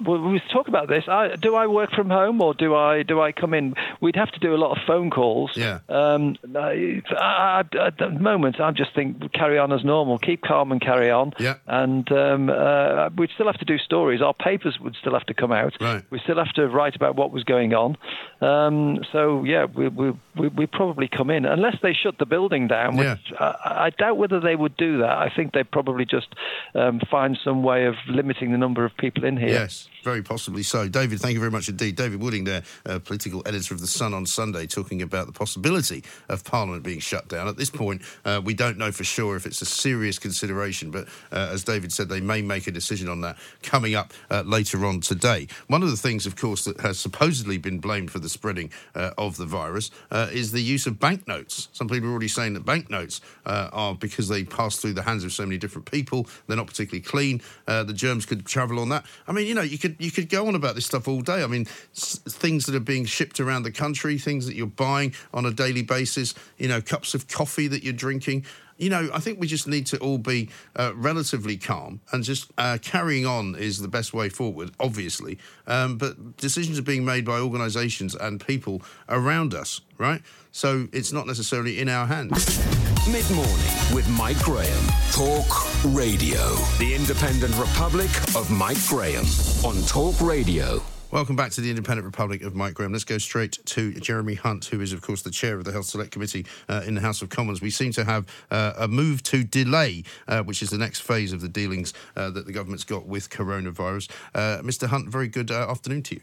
[0.07, 1.05] we talk about this.
[1.07, 3.73] I, do I work from home or do I do I come in?
[3.99, 5.51] We'd have to do a lot of phone calls.
[5.55, 5.79] Yeah.
[5.89, 10.71] Um, I, I, at the moment, I just think carry on as normal, keep calm
[10.71, 11.33] and carry on.
[11.39, 11.55] Yeah.
[11.65, 14.21] And um, uh, we'd still have to do stories.
[14.21, 15.73] Our papers would still have to come out.
[15.81, 16.03] Right.
[16.11, 17.97] We still have to write about what was going on.
[18.41, 22.67] Um, so yeah, we, we we we probably come in unless they shut the building
[22.67, 22.97] down.
[22.97, 23.55] Which yeah.
[23.65, 25.17] I, I doubt whether they would do that.
[25.17, 26.27] I think they'd probably just
[26.75, 29.49] um, find find some way of limiting the number of people in here.
[29.49, 30.87] Yes, very possibly so.
[30.87, 31.95] David, thank you very much indeed.
[31.95, 36.03] David Wooding, there, uh, political editor of The Sun on Sunday, talking about the possibility
[36.29, 37.47] of Parliament being shut down.
[37.47, 41.07] At this point, uh, we don't know for sure if it's a serious consideration, but
[41.31, 44.85] uh, as David said, they may make a decision on that coming up uh, later
[44.85, 45.47] on today.
[45.67, 49.11] One of the things, of course, that has supposedly been blamed for the spreading uh,
[49.17, 51.69] of the virus uh, is the use of banknotes.
[51.73, 55.31] Some people are already saying that banknotes are because they pass through the hands of
[55.31, 59.05] so many different people, they're not particularly clean the germs could travel on that.
[59.27, 61.43] I mean, you know, you could you could go on about this stuff all day.
[61.43, 65.13] I mean, s- things that are being shipped around the country, things that you're buying
[65.33, 68.45] on a daily basis, you know, cups of coffee that you're drinking.
[68.77, 72.51] You know, I think we just need to all be uh, relatively calm and just
[72.57, 75.37] uh, carrying on is the best way forward, obviously.
[75.67, 80.23] Um, but decisions are being made by organisations and people around us, right?
[80.51, 82.90] So it's not necessarily in our hands.
[83.11, 83.53] Mid morning
[83.93, 84.85] with Mike Graham.
[85.11, 86.55] Talk Radio.
[86.79, 89.25] The Independent Republic of Mike Graham
[89.65, 90.81] on Talk Radio.
[91.11, 92.93] Welcome back to the Independent Republic of Mike Graham.
[92.93, 95.87] Let's go straight to Jeremy Hunt, who is, of course, the chair of the Health
[95.87, 97.61] Select Committee uh, in the House of Commons.
[97.61, 101.33] We seem to have uh, a move to delay, uh, which is the next phase
[101.33, 104.09] of the dealings uh, that the government's got with coronavirus.
[104.33, 104.87] Uh, Mr.
[104.87, 106.21] Hunt, very good uh, afternoon to you.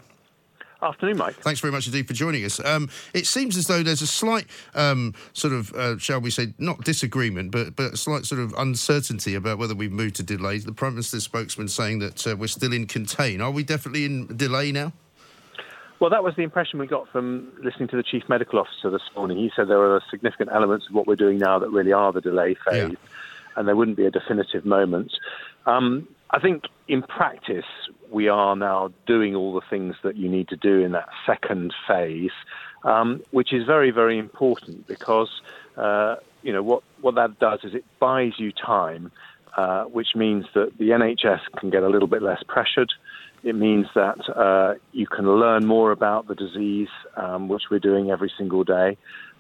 [0.81, 1.35] Afternoon, Mike.
[1.37, 2.65] Thanks very much indeed for joining us.
[2.65, 6.55] Um, it seems as though there's a slight um, sort of, uh, shall we say,
[6.59, 10.59] not disagreement, but but a slight sort of uncertainty about whether we've moved to delay.
[10.59, 13.41] The Prime Minister's spokesman saying that uh, we're still in contain.
[13.41, 14.93] Are we definitely in delay now?
[15.99, 19.03] Well, that was the impression we got from listening to the Chief Medical Officer this
[19.17, 19.37] morning.
[19.37, 22.21] He said there are significant elements of what we're doing now that really are the
[22.21, 22.97] delay phase, Yeah.
[23.57, 25.11] and there wouldn't be a definitive moment.
[25.67, 27.65] Um, I think in practice,
[28.11, 31.75] we are now doing all the things that you need to do in that second
[31.87, 32.31] phase,
[32.85, 35.41] um, which is very, very important because
[35.77, 39.11] uh, you know what what that does is it buys you time,
[39.57, 42.93] uh, which means that the NHS can get a little bit less pressured.
[43.43, 48.11] It means that uh, you can learn more about the disease, um, which we're doing
[48.11, 48.99] every single day.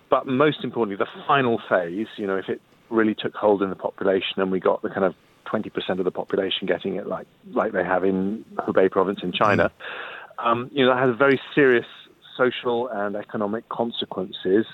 [0.08, 3.76] But most importantly, the final phase, you know, if it really took hold in the
[3.76, 5.14] population and we got the kind of
[5.50, 9.70] 20% of the population getting it like, like they have in Hubei province in China,
[10.38, 11.86] um, you know, that has very serious
[12.36, 14.66] social and economic consequences.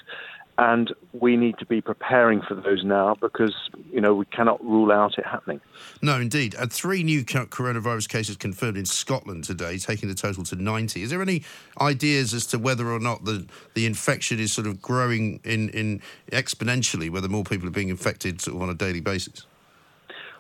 [0.57, 3.55] And we need to be preparing for those now because,
[3.91, 5.61] you know, we cannot rule out it happening.
[6.01, 6.55] No, indeed.
[6.55, 11.03] And three new coronavirus cases confirmed in Scotland today, taking the total to 90.
[11.03, 11.43] Is there any
[11.81, 16.01] ideas as to whether or not the, the infection is sort of growing in, in
[16.31, 19.47] exponentially, whether more people are being infected sort of on a daily basis?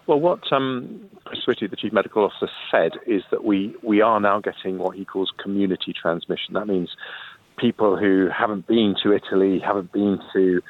[0.06, 4.20] Well, what um, Chris Whitty, the Chief Medical Officer, said is that we, we are
[4.20, 6.54] now getting what he calls community transmission.
[6.54, 6.90] That means
[7.56, 10.60] people who haven't been to Italy, haven't been to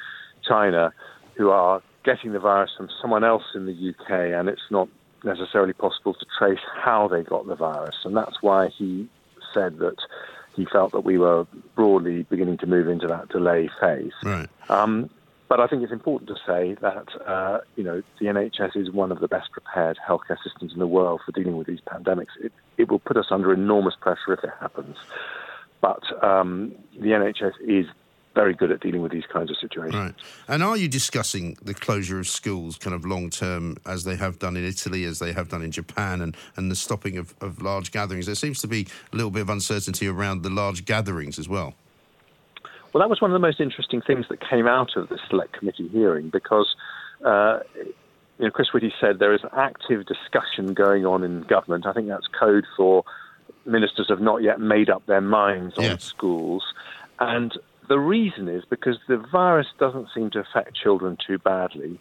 [0.46, 0.92] China,
[1.36, 4.88] who are getting the virus from someone else in the UK, and it's not
[5.24, 7.96] necessarily possible to trace how they got the virus.
[8.04, 9.08] And that's why he
[9.52, 9.96] said that
[10.54, 14.12] he felt that we were broadly beginning to move into that delay phase.
[14.22, 14.48] Right.
[14.68, 15.10] Um,
[15.48, 19.12] but I think it's important to say that uh, you know the NHS is one
[19.12, 22.32] of the best prepared healthcare systems in the world for dealing with these pandemics.
[22.40, 24.96] It, it will put us under enormous pressure if it happens,
[25.80, 27.86] but um, the NHS is
[28.34, 29.94] very good at dealing with these kinds of situations.
[29.94, 30.14] Right.
[30.48, 34.38] And are you discussing the closure of schools kind of long term as they have
[34.38, 37.62] done in Italy, as they have done in Japan, and, and the stopping of, of
[37.62, 38.26] large gatherings?
[38.26, 41.74] There seems to be a little bit of uncertainty around the large gatherings as well.
[42.94, 45.52] Well, that was one of the most interesting things that came out of the select
[45.58, 46.76] committee hearing because,
[47.26, 51.86] uh, you know, Chris Whitty said there is an active discussion going on in government.
[51.86, 53.02] I think that's code for
[53.66, 56.04] ministers have not yet made up their minds on Yes.
[56.04, 56.62] schools.
[57.18, 61.98] And the reason is because the virus doesn't seem to affect children too badly,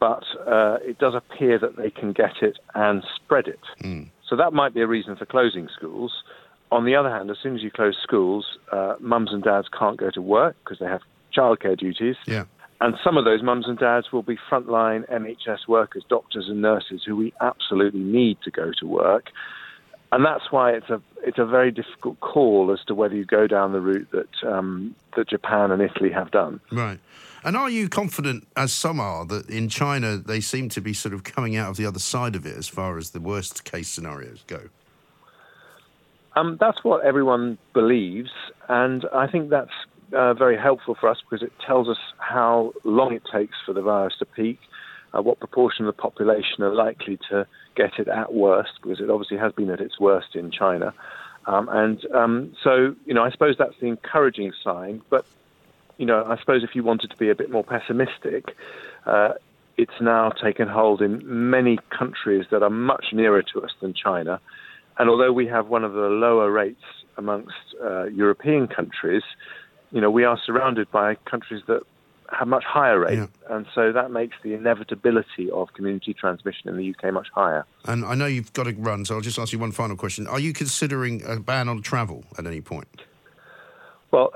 [0.00, 3.60] but uh, it does appear that they can get it and spread it.
[4.28, 6.12] So that might be a reason for closing schools.
[6.72, 9.98] On the other hand, as soon as you close schools, uh, mums and dads can't
[9.98, 11.02] go to work because they have
[11.36, 12.16] childcare duties.
[12.26, 12.44] Yeah.
[12.80, 17.02] And some of those mums and dads will be frontline NHS workers, doctors and nurses
[17.04, 19.26] who we absolutely need to go to work.
[20.12, 23.46] And that's why it's a it's a very difficult call as to whether you go
[23.46, 26.58] down the route that um, that Japan and Italy have done.
[26.72, 26.98] Right.
[27.44, 31.12] And are you confident, as some are, that in China they seem to be sort
[31.12, 33.88] of coming out of the other side of it as far as the worst case
[33.88, 34.70] scenarios go?
[36.34, 38.30] Um, that's what everyone believes,
[38.68, 39.70] and I think that's
[40.12, 43.82] uh, very helpful for us because it tells us how long it takes for the
[43.82, 44.58] virus to peak,
[45.12, 49.10] uh, what proportion of the population are likely to get it at worst, because it
[49.10, 50.94] obviously has been at its worst in China.
[51.46, 55.02] Um, and um, so, you know, I suppose that's the encouraging sign.
[55.10, 55.26] But,
[55.98, 58.56] you know, I suppose if you wanted to be a bit more pessimistic,
[59.06, 59.32] uh,
[59.76, 64.40] it's now taken hold in many countries that are much nearer to us than China.
[64.98, 66.82] And although we have one of the lower rates
[67.16, 69.22] amongst uh, European countries,
[69.90, 71.82] you know, we are surrounded by countries that
[72.38, 73.30] have much higher rates.
[73.50, 77.66] And so that makes the inevitability of community transmission in the UK much higher.
[77.84, 80.26] And I know you've got to run, so I'll just ask you one final question.
[80.26, 83.02] Are you considering a ban on travel at any point?
[84.10, 84.32] Well,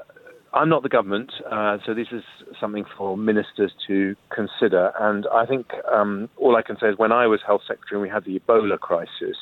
[0.52, 2.22] I'm not the government, uh, so this is
[2.58, 4.92] something for ministers to consider.
[4.98, 8.02] And I think um, all I can say is when I was health secretary and
[8.02, 9.36] we had the Ebola crisis,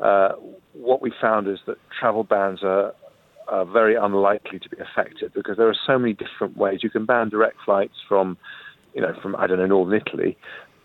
[0.00, 0.30] uh,
[0.72, 2.94] what we found is that travel bans are,
[3.48, 6.80] are very unlikely to be affected because there are so many different ways.
[6.82, 8.36] You can ban direct flights from,
[8.94, 10.36] you know, from I don't know northern Italy,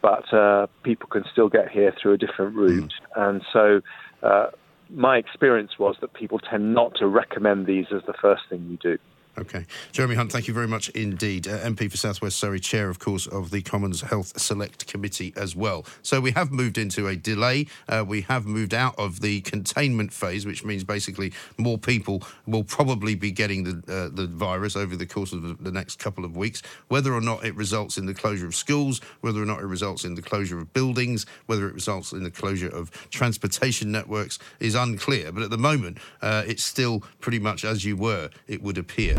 [0.01, 2.93] but uh, people can still get here through a different route.
[3.17, 3.29] Mm.
[3.29, 3.81] And so,
[4.23, 4.47] uh,
[4.91, 8.77] my experience was that people tend not to recommend these as the first thing you
[8.77, 8.97] do.
[9.37, 9.65] Okay.
[9.93, 11.47] Jeremy Hunt, thank you very much indeed.
[11.47, 15.55] Uh, MP for Southwest Surrey, Chair, of course, of the Commons Health Select Committee as
[15.55, 15.85] well.
[16.01, 17.67] So we have moved into a delay.
[17.87, 22.65] Uh, we have moved out of the containment phase, which means basically more people will
[22.65, 26.35] probably be getting the, uh, the virus over the course of the next couple of
[26.35, 26.61] weeks.
[26.89, 30.03] Whether or not it results in the closure of schools, whether or not it results
[30.03, 34.75] in the closure of buildings, whether it results in the closure of transportation networks is
[34.75, 35.31] unclear.
[35.31, 39.18] But at the moment, uh, it's still pretty much as you were, it would appear.